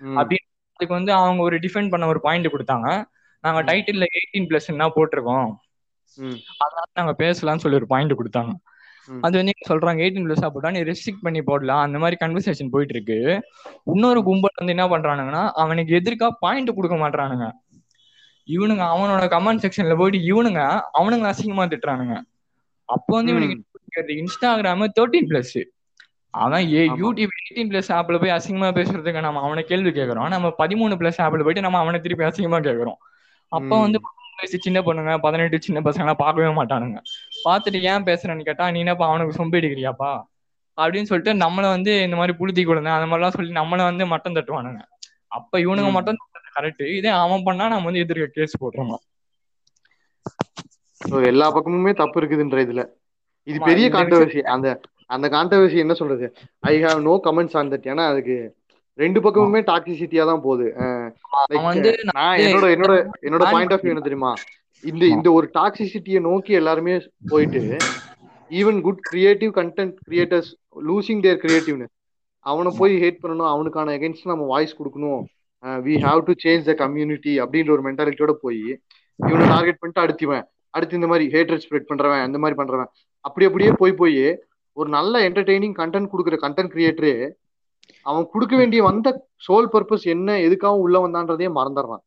[0.00, 0.16] ம்.
[0.16, 0.36] அப்படி
[0.80, 2.88] அதுக்கு வந்து அவங்க ஒரு டிஃபெண்ட் பண்ண ஒரு பாயிண்ட் கொடுத்தாங்க
[3.44, 3.66] நாங்க ம்.
[3.66, 5.50] டைட்டில்ல எயிட்டீன் பிளஸ் என்ன போட்டிருக்கோம்.
[6.58, 8.52] அதனால நாங்க பேசலாம்னு சொல்லி ஒரு பாயிண்ட் கொடுத்தாங்க.
[9.22, 11.82] அது வந்து சொல்றாங்க எயிட்டீன் பிளஸ் போட்டா நீ ரெஸ்ட்ரிக்ட் பண்ணி போடலாம்.
[11.86, 13.18] அந்த மாதிரி கன்வர்சேஷன் போயிட்டு இருக்கு
[13.92, 17.48] இன்னொரு கும்பல் வந்து என்ன பண்றானுங்கன்னா அவனுக்கு எதிர்க்கா பாயிண்ட் கொடுக்க மாட்டானுங்க
[18.48, 20.60] இவனுங்க அவனோட கமெண்ட் செக்ஷன்ல போயிட்டு இவனுங்க
[20.98, 22.14] அவனுங்க அசிங்கமா திட்டுறானுங்க.
[22.88, 23.32] அப்போ வந்து.
[23.34, 23.58] இவனுக்கு
[24.22, 25.56] இன்ஸ்டாகிராம் தேர்ட்டீன் பிளஸ்
[26.34, 26.82] அவன் ஏ.
[27.00, 31.44] யூடியூப் எயிட்டீன் பிளஸ் ஆப்ல போய் அசிங்கமா பேசுறதுக்கு நம்ம அவனை கேள்வி கேட்கறோம் நம்ம பதிமூணு பிளஸ் ஆப்ல
[31.46, 32.98] போயிட்டு நம்ம அவனை திருப்பி அசிங்கமா கேட்கறோம்
[33.52, 33.70] அப்ப.
[33.84, 33.98] வந்து
[34.38, 36.98] வயசு சின்ன பொண்ணுங்க பதினெட்டு சின்ன பசங்க பார்க்கவே மாட்டானுங்க.
[37.44, 40.12] பார்த்துட்டு ஏன் பேசுறேன்னு கேட்டா நீ என்னப்பா அவனுக்கு சொம்பு அடிக்கிறியாப்பா
[40.78, 44.80] அப்படின்னு சொல்லிட்டு நம்மள வந்து இந்த மாதிரி புளுத்தி கொடுங்க அந்த மாதிரிலாம் சொல்லி நம்மள வந்து மட்டம் தட்டுவானுங்க.
[45.38, 45.90] அப்ப இவனுங்க.
[45.96, 46.18] மட்டும்
[46.56, 48.92] கரெக்ட் இதே அவன் பண்ணா நம்ம வந்து எதிர்க்க கேஸ் போடுறோம்
[51.30, 52.82] எல்லா பக்கமுமே தப்பு இருக்குதுன்ற இதுல.
[53.46, 54.66] இது பெரிய கான்ட்ரவர்சி அந்த
[55.14, 56.26] அந்த கான்ட்ரவர்சி என்ன சொல்றது?
[56.70, 58.36] I have no comments on that ஏன்னா அதுக்கு
[58.98, 60.66] ரெண்டு பக்கமுமே டாக்ஸிசிட்டியா தான் போகுது.
[62.10, 62.94] நான் என்னோட என்னோட
[63.26, 64.32] என்னோட பாயிண்ட் ஆஃப் வியூ என்ன தெரியுமா?
[64.90, 66.94] இந்த இந்த ஒரு டாக்ஸிசிட்டியை நோக்கி எல்லாருமே
[67.32, 67.60] போயிட்டு
[68.60, 70.50] even good creative content creators
[70.88, 71.92] losing their creativeness
[72.46, 75.20] அவனை போய் ஹேட் பண்ணணும் அவனுக்கான எகென்ஸ்ட் நம்ம வாய்ஸ் கொடுக்கணும்.
[75.86, 78.62] We have to change the community அப்படின்ற ஒரு மென்டாலிட்டியோட போய்
[79.20, 80.44] இவனை டார்கெட் பண்ணிட்டு அடுத்துவன்
[80.76, 82.90] அடுத்து இந்த மாதிரி ஹேட்ரட் ஸ்ப்ரெட் பண்றவன் இந்த மாதிரி பண்றவன்.
[83.24, 84.24] அப்படி அப்படியே போய் போய்
[84.76, 87.14] ஒரு நல்ல என்டர்டெய்னிங் கண்டென்ட் கொடுக்குற கண்டென்ட் கிரியேட்டரே
[88.06, 89.08] அவன் கொடுக்க வேண்டிய வந்த
[89.46, 92.02] சோல் பர்பஸ் என்ன எதுக்காக உள்ள வந்தான்றதே மறந்துடுறான்.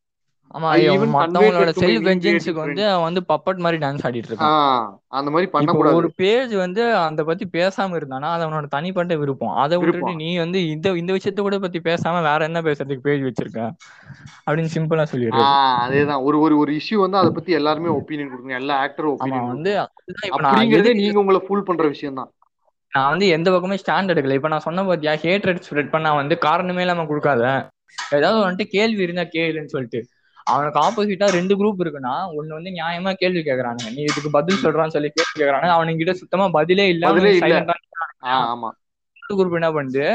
[0.51, 0.67] ஆமா
[1.13, 4.51] மத்தவங்களோட செல்ஃப் வெஞ்சன்ஸுக்கு வந்து அவன் வந்து பப்பட் மாதிரி டான்ஸ் ஆடிட்டு இருக்கான்.
[5.11, 9.55] அந்த மாதிரி பண்ணக்கூடாது ஒரு பேஜ் வந்து அந்த பத்தி பேசாம இருந்தானா அது அவனோட தனிப்பட்ட விருப்பம்.
[9.55, 10.15] அதை விட்டுட்டு.
[10.21, 13.59] நீ வந்து இந்த இந்த விஷயத்த கூட பத்தி பேசாம வேற என்ன பேசுறதுக்கு பேஜ் வச்சிருக்க?
[14.45, 15.45] அப்படின்னு சிம்பிளா சொல்லிடுறது.
[15.47, 16.23] ஆஹ் அதேதான்.
[16.23, 19.73] ஒரு ஒரு ஒரு இஷ்யூ வந்து அதை பத்தி எல்லாருமே ஒப்பீனியன் கொடுங்க எல்லா ஆக்டரும் ஒப்பீனியன் வந்து
[20.37, 22.31] அப்படிங்கறதே நீங்க உங்களை ஃபுல் பண்ற விஷயம் தான்
[22.93, 24.33] நான் வந்து எந்த பக்கமே ஸ்டாண்ட் எடுக்கல.
[24.33, 27.43] இப்ப நான் சொன்ன பாத்தியா ஹேட்ரட் ஸ்ப்ரெட் பண்ணா வந்து காரணமே இல்லாம கொடுக்காத.
[28.11, 29.99] ஏதாவது வந்துட்டு கேள்வி இருந்தா கேளுன்னு சொல்லிட்டு.
[30.45, 33.87] அவனுக்கு ஆப்போசிட்டா ரெண்டு குரூப் இருக்குன்னா ஒண்ணு வந்து நியாயமா கேள்வி கேக்குறானுங்க.
[33.89, 35.75] நீ இதுக்கு பதில் சொல்றான்னு சொல்லி கேள்வி கேக்குறானுங்க.
[35.77, 37.05] அவனுங்க கிட்ட சுத்தமா பதிலே இல்ல.
[38.35, 38.69] ஆமா.
[39.29, 40.05] குரூப் என்ன பண்ணுது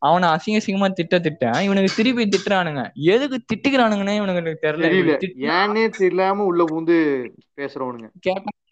[0.00, 2.82] அவனை அசிங்க அசிங்கமா திட்ட திட்ட இவனுக்கு திருப்பி திட்டுறானுங்க.
[3.12, 4.84] எதுக்கு திட்டுக்கிறானுங்கன்னே இவனுக்கு தெரியல.
[4.86, 5.14] தெரியல.
[5.22, 6.96] திட்டுனா ஏன்னே தெரியாம உள்ள பூந்து
[7.58, 8.08] பேசுறவனுங்க.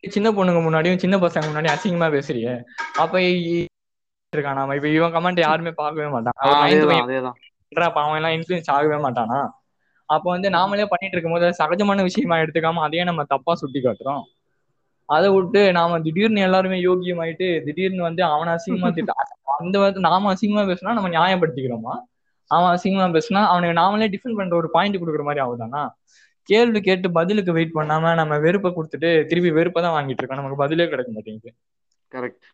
[0.09, 2.55] சின்ன பொண்ணுங்க முன்னாடியும் சின்ன பசங்க முன்னாடி அசிங்கமா பேசுறியே.
[2.97, 3.15] அப்ப
[4.33, 4.75] இருக்கானா?
[4.75, 6.07] இப்ப இவன் கமெண்ட் யாருமே பார்க்கவே
[7.87, 9.41] அப்ப அவன் எல்லாம் இன்ஃபுளுன்ஸ் ஆகவே மாட்டானா?
[10.13, 14.23] அப்ப வந்து நாமளே பண்ணிட்டு இருக்கும்போது சகஜமான விஷயமா எடுத்துக்காம அதையே நம்ம தப்பா சுட்டி காட்டுறோம்
[15.09, 19.13] அதை விட்டு நாம திடீர்னு எல்லாருமே யோகியமாயிட்டு திடீர்னு வந்து அவனை அசிங்கமா திட்ட
[19.59, 21.95] அந்த நாம அசிங்கமா பேசினா நம்ம நியாயப்படுத்திக்கிறோமா?
[22.51, 25.83] அவன் அசிங்கமா பேசினா அவனுக்கு நாமளே டிஃபெண்ட் பண்ற ஒரு பாயிண்ட் கொடுக்குற மாதிரி ஆகுதானா?
[26.49, 30.41] கேள்வி கேட்டு பதிலுக்கு வெயிட் பண்ணாம நம்ம வெறுப்பை கொடுத்துட்டு திருப்பி வெறுப்பை தான் வாங்கிட்டு இருக்கோம்.
[30.41, 31.53] நமக்கு பதிலே கிடைக்க மாட்டேங்குது.
[32.13, 32.47] கரெக்ட்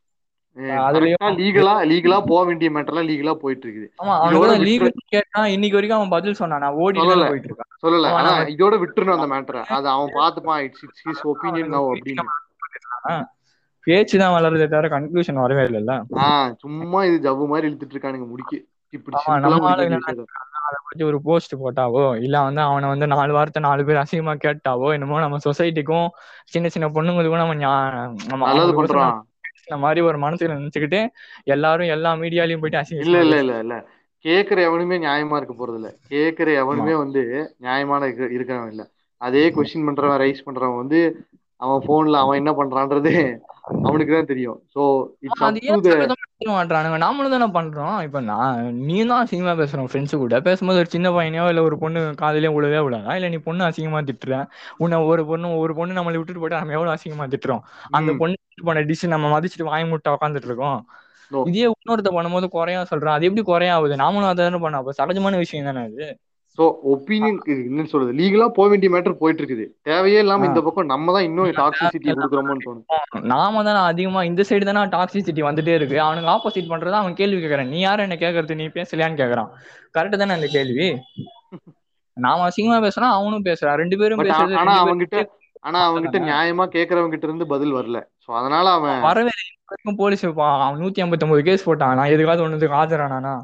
[0.59, 6.59] லீகலா லீகலா போக வேண்டிய மேட்டர்லாம் லீகலா போயிட்டு இருக்குது கேட்டா இன்னைக்கு வரைக்கும் அவன் பதில் சொன்னான்.
[6.59, 6.99] நான் ஓடி.
[7.01, 8.07] போயிட்டு இருக்கான் சொல்லல.
[8.13, 13.25] ஆனா நம்ம- இதோட விட்டுறணும் அந்த மேட்டரை அது அவன் பார்த்துப்பான் it's it's his opinion now அப்படின்னு.
[13.83, 18.57] பேச்சு தான் வளருதே தவிர கன்க்ளூஷன் வரவே ஆஹ் சும்மா இது ஜவ்வு மாதிரி இழுத்துட்டு இருக்கானுங்க முடிக்க.
[18.91, 19.17] இப்படி
[21.05, 25.37] ஒரு போஸ்ட் போட்டாவோ இல்ல வந்து அவனை வந்து நாலு வார்த்தை நாலு பேர் அசிங்கமா கேட்டாவோ என்னமோ நம்ம
[25.45, 26.09] சொசைட்டிக்கும்
[26.45, 29.21] சின்ன சின்ன பொண்ணுங்களுக்கும் நம்ம நல்லது பண்றான்.
[29.69, 31.01] இந்த மாதிரி ஒரு மனசுல நினைச்சுக்கிட்டு
[31.53, 33.77] எல்லாரும் எல்லா மீடியாலயும் போயிட்டு அசிங்க இல்ல இல்ல இல்ல இல்ல.
[34.25, 37.21] கேக்குற எவனுமே நியாயமா இருக்க போறது இல்ல கேக்குற எவனுமே வந்து
[37.65, 38.85] நியாயமான இருக்க- இருக்கிறவன் இல்ல.
[39.21, 41.01] அதே கொஸ்டின் பண்றவன் ரைஸ் பண்றவன் வந்து
[41.61, 43.13] அவன் போன்ல அவன் என்ன பண்றான்றது
[43.83, 44.59] அவனுக்கு தான் தெரியும்.
[44.75, 44.83] சோ
[45.25, 45.41] இட்ஸ்
[46.51, 46.99] மாட்றானுங்க.
[47.03, 47.97] நாமளும் தானே பண்றோம்.
[48.05, 52.01] இப்ப நான் நீ தான் அசிங்கமா பேசுறோம் ஃப்ரெண்ட்ஸ் கூட பேசும்போது ஒரு சின்ன பையனையோ இல்ல ஒரு பொண்ணு
[52.21, 54.35] காதலையோ விழவே விடாதா இல்ல நீ பொண்ணு அசிங்கமா திட்டுற?
[54.79, 57.63] உன்னை ஒரு பொண்ணு ஒரு பொண்ணு நம்மளை விட்டுட்டு போயிட்டு நம்ம எவ்வளவு அசிங்கமா திட்டுறோம்?
[57.93, 60.79] அந்த பொண்ணு போன டிஷ் நம்ம மதிச்சுட்டு வாய் முட்டை உட்காந்துட்டு இருக்கோம்.
[61.51, 65.37] இதே இன்னொருத்த பண்ணும்போது குறையா சொல்றான் அது எப்படி குறையா ஆகுது நாமளும் அதை தானே பண்ண அப்ப சகஜமான
[65.37, 66.07] விஷயம் தானே அது?
[66.59, 68.13] சோ ஒப்பீனியன் என்னன்னு சொல்றது?
[68.21, 70.47] லீகலா போக வேண்டிய மேட்டர் போயிட்டு இருக்குது தேவையே இல்லாம.
[70.51, 75.43] இந்த பக்கம் நம்ம தான் இன்னும் டாக்ஸிசிட்டி கொடுக்குறோமோன்னு தோணும் நாம தானே அதிகமா இந்த சைடு தானே டாக்ஸிசிட்டி
[75.49, 75.99] வந்துட்டே இருக்கு.
[76.01, 78.07] அவனுக்கு ஆப்போசிட் பண்றதா அவன் கேள்வி கேட்கறான் நீ யாரு?
[78.09, 79.51] என்ன கேட்கறது நீ பேசலையான்னு கேக்குறான்.
[79.95, 80.89] கரெக்ட் தானே அந்த கேள்வி?
[82.17, 84.73] நாம அசிங்கமா பேசுறான் அவனும் பேசுறான் ரெண்டு பேரும் பேசுறது ஆனா
[85.67, 87.99] ஆனா அவன்கிட்ட நியாயமா கேக்குறவங்க கிட்ட இருந்து பதில் வரல.
[88.25, 89.31] சோ அதனால அவன் வரவே
[90.03, 91.97] போலீஸ் அவன் நூத்தி ஐம்பத்தி ஒன்பது கேஸ் போட்டான்?
[91.99, 93.35] நான் எதுக்காவது ஒண்ணுக்கு ஆஜரானானா?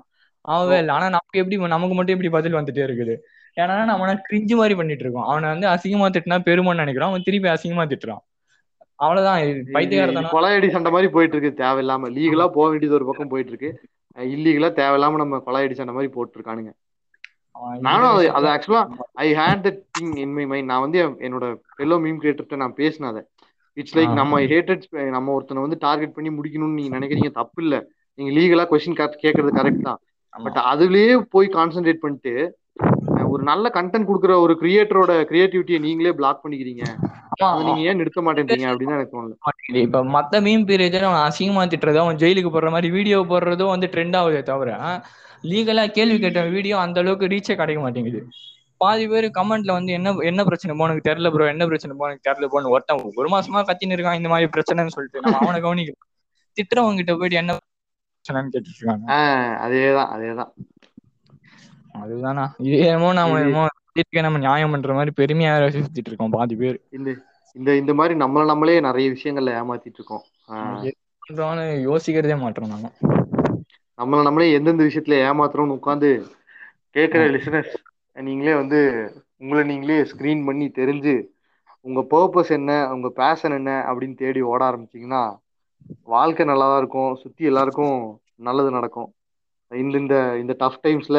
[0.55, 0.95] அவன் இல்லை.
[0.95, 3.17] ஆனா நமக்கு எப்படி நமக்கு மட்டும் எப்படி பதில் வந்துட்டே இருக்குது?
[3.57, 5.27] ஏன்னா நம்ம கிரிஞ்சு மாதிரி பண்ணிட்டு இருக்கோம்.
[5.31, 8.23] அவனை வந்து அசிங்கமா திட்டினா பெருமைன்னு நினைக்கிறான் அவன் திருப்பி அசிங்கமா திட்டுறான்.
[9.05, 9.39] அவ்வளவுதான்.
[9.77, 11.63] பைத்தியக்காரத்தனம் கொலையடி சண்டை மாதிரி போயிட்டு இருக்கு.
[11.65, 12.11] தேவையில்லாம.
[12.17, 13.71] லீகலா போக வேண்டியது ஒரு பக்கம் போயிட்டு இருக்கு.
[14.35, 16.73] இல்லீகலா தேவையில்லாம நம்ம கொலையடி சண்டை மாதிரி போட்டு இருக்கானுங்க
[17.81, 18.83] நானும் அது ஆக்சுவலா
[19.13, 22.75] I hate that thing in my mind நான் வந்து என்- என்னோட ஃபெல்லோ மீம் கிரியேட்டர்கிட்ட நான்
[22.75, 23.23] பேசினேன் அதை.
[23.77, 24.13] It's like.
[24.13, 27.77] நம்ம ஹேட்டட் நம்ம ஒருத்தனை வந்து டார்கெட் பண்ணி முடிக்கணும்னு நீங்க நினைக்கிறீங்க தப்பு இல்ல.
[28.19, 30.01] நீங்க லீகலா கொஸ்டின் கேட்கறது கரெக்ட் தான்.
[30.33, 32.35] பட் அதுலயே போய் கான்சென்ட்ரேட் பண்ணிட்டு
[33.29, 36.85] ஒரு நல்ல கண்டென்ட் கொடுக்குற ஒரு கிரியேட்டரோட கிரியேட்டிவிட்டியை நீங்களே பிளாக் பண்ணிக்கிறீங்க.
[37.61, 39.81] நீங்க ஏன் நிறுத்த மாட்டேன்றீங்க அப்படின்னு எனக்கு மாட்டேங்குது.
[39.81, 44.17] இப்ப மத்த மீம் பீரியட் அவன் அசிங்கமா திட்டுறதோ அவன் ஜெயிலுக்கு போடுற மாதிரி வீடியோ போடுறதோ வந்து ட்ரெண்ட்
[44.17, 44.77] ஆகுதே தவிர
[45.45, 48.27] லீகலா கேள்வி கேட்ட வீடியோ அந்த அளவுக்கு ரீச்சே கிடைக்க மாட்டேங்குது.
[48.77, 52.31] பாதி பேர் கமெண்ட்ல வந்து என்ன என்ன பிரச்சனை போ உனக்கு தெரியல ப்ரோ என்ன பிரச்சனை போ உனக்கு
[52.31, 55.21] தெரியல போன்னு ஒருத்தன் ஒரு மாசமா கத்தின்னு இருக்கான் இந்த மாதிரி பிரச்சனைன்னு சொல்லிட்டு.
[55.21, 55.93] நம்ம அவனை கவனிக்க
[56.39, 59.13] திட்டுறவங்க கிட்ட போயிட்டு என்ன பிரச்சனைன்னு கேட்டுட்டு இருக்காங்க.
[59.63, 60.51] அதேதான் அதேதான்.
[61.99, 62.49] அதுதானா?
[62.59, 66.81] இது இது- என்னமோ இதுக்கே நம்ம நியாயம் பண்ற மாதிரி பெருமையா சுத்திட்டு இருக்கோம் பாதி பேர்.
[66.91, 67.15] இந்த
[67.55, 70.23] இந்த இந்த மாதிரி நம்மள நம்மளே நிறைய விஷயங்கள்ல ஏமாத்திட்டு இருக்கோம்.
[71.87, 72.93] யோசிக்கிறதே மாட்டோம் நம்ம
[73.99, 76.11] நம்மள நம்மளே எந்தெந்த விஷயத்துல ஏமாத்துறோம்னு உட்காந்து
[76.97, 77.75] கேட்குற லிசனர்ஸ்
[78.17, 78.81] நீங்களே வந்து
[79.43, 81.15] உங்களை நீங்களே ஸ்க்ரீன் பண்ணி தெரிஞ்சு
[81.87, 85.23] உங்க பர்பஸ் என்ன உங்க பேஷன் என்ன அப்படின்னு தேடி ஓட ஆரம்பிச்சீங்கன்னா
[86.13, 87.11] வாழ்க்கை நல்லா தான் இருக்கும்.
[87.23, 87.97] சுத்தி எல்லாருக்கும்
[88.47, 89.09] நல்லது நடக்கும்.
[89.73, 91.19] இந்த இந்த இந்த டஃப் டைம்ஸ்ல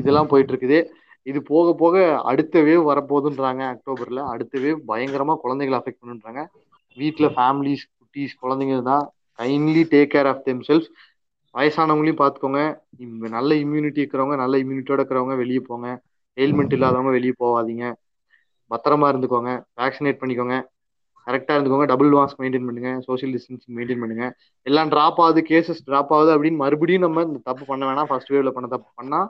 [0.00, 0.78] இதெல்லாம் போயிட்டு இருக்குது
[1.26, 1.96] இது போக போக
[2.30, 4.20] அடுத்த வேவ் வரப்போகுதுன்றாங்க அக்டோபர்ல.
[4.32, 6.42] அடுத்த வேவ் பயங்கரமா குழந்தைகளை அஃபெக்ட் பண்ணுன்றாங்க.
[6.96, 9.04] வீட்ல ஃபேமிலிஸ் குட்டீஸ் குழந்தைங்க தான்
[9.38, 10.88] kindly take care of themselves
[11.54, 12.60] வயசானவங்களையும் பார்த்துக்கோங்க.
[13.36, 15.88] நல்ல இம்யூனிட்டி இருக்கிறவங்க நல்ல இம்யூனிட்டியோட இருக்கிறவங்க வெளியே போங்க.
[16.36, 17.86] ஹெல்மெட் இல்லாதவங்க வெளியே போகாதீங்க.
[18.70, 19.50] பத்திரமா இருந்துக்கோங்க.
[19.80, 20.56] வேக்சினேட் பண்ணிக்கோங்க.
[21.26, 21.86] கரெக்டாக இருந்துக்கோங்க.
[21.92, 22.92] டபுள் மாஸ்க் மெயின்டைன் பண்ணுங்க.
[23.08, 24.26] சோஷியல் டிஸ்டன்சிங் மெயின்டைன் பண்ணுங்க.
[24.66, 28.08] எல்லாம் ட்ராப் ஆகுது கேசஸ் ட்ராப் ஆகுது அப்படின்னு மறுபடியும் நம்ம இந்த தப்பு பண்ண வேணாம்.
[28.10, 29.20] ஃபர்ஸ்ட் வேவ்ல பண்ண தப்பு பண்ணா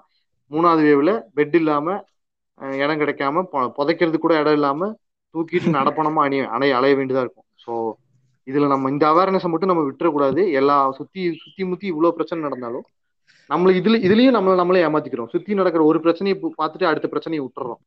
[0.51, 1.87] மூணாவது வேவ்ல பெட் இல்லாம
[2.79, 3.43] இடம் கிடைக்காம
[3.79, 4.89] புதைக்கிறது கூட இடம் இல்லாம
[5.35, 7.47] தூக்கிட்டு நடப்பணமா அணி அணைய அலைய வேண்டியதா இருக்கும்.
[7.65, 7.73] ஸோ
[8.47, 10.53] இதுல நம்ம இந்த அவேர்னஸை மட்டும் நம்ம விட்டுறக்கூடாது.
[10.53, 12.85] எல்லா சுத்தி சுத்தி முத்தி இவ்வளவு பிரச்சனை நடந்தாலும்
[13.51, 15.29] நம்மள இதுல இதுலயும் நம்மள நம்மளே ஏமாத்திக்கிறோம்.
[15.29, 17.81] சுத்தி நடக்கிற ஒரு பிரச்சனையை பார்த்துட்டு அடுத்த பிரச்சனையை விட்டுறோம்.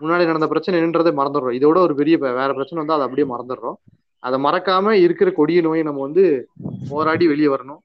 [0.00, 1.56] முன்னாடி நடந்த பிரச்சனை என்னன்றதை மறந்துடுறோம்.
[1.58, 3.78] இதோட ஒரு பெரிய வேற பிரச்சனை வந்து அதை அப்படியே மறந்துடுறோம்.
[4.18, 6.48] அதை மறக்காம இருக்கிற கொடிய நோயை நம்ம வந்து
[6.88, 7.80] போராடி வெளியே வரணும்.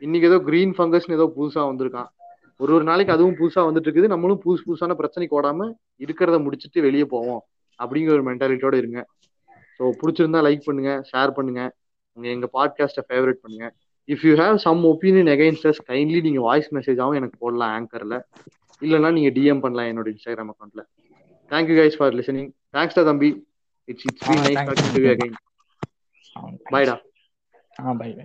[0.00, 2.08] இன்னைக்கு ஏதோ கிரீன் ஃபங்கஸ்னு ஏதோ புதுசா வந்திருக்கான்.
[2.56, 4.06] ஒரு ஒரு நாளைக்கு அதுவும் புதுசா வந்துட்டு இருக்குது.
[4.06, 5.70] நம்மளும் புதுசு புதுசான பிரச்சனைக்கு ஓடாம
[6.06, 7.42] இருக்கிறத முடிச்சிட்டு வெளியே போவோம்.
[7.82, 9.06] அப்படிங்கிற ஒரு மென்டாலிட்டியோட இருங்க.
[9.80, 11.62] ஸோ பிடிச்சிருந்தா லைக் பண்ணுங்க ஷேர் பண்ணுங்க.
[12.16, 13.66] உங்க எங்க பாட்காஸ்ட்டை ஃபேவரட் பண்ணுங்க.
[14.08, 18.16] If you have some opinion against us kindly நீங்க வாய்ஸ் மெசேஜாவும் எனக்கு போடலாம் ஆங்கர்ல
[18.82, 20.82] இல்லைன்னா நீங்க டிஎம் பண்ணலாம் என்னோட இன்ஸ்டாகிராம் அக்கௌண்ட்ல
[21.50, 23.30] thank you guys for listening thanks தம்பி.
[23.88, 24.58] It's it's been nice.
[24.60, 25.36] Talking to you again
[26.36, 26.40] ah,
[26.72, 26.96] பாய்டா
[27.76, 28.24] ஆ பை பை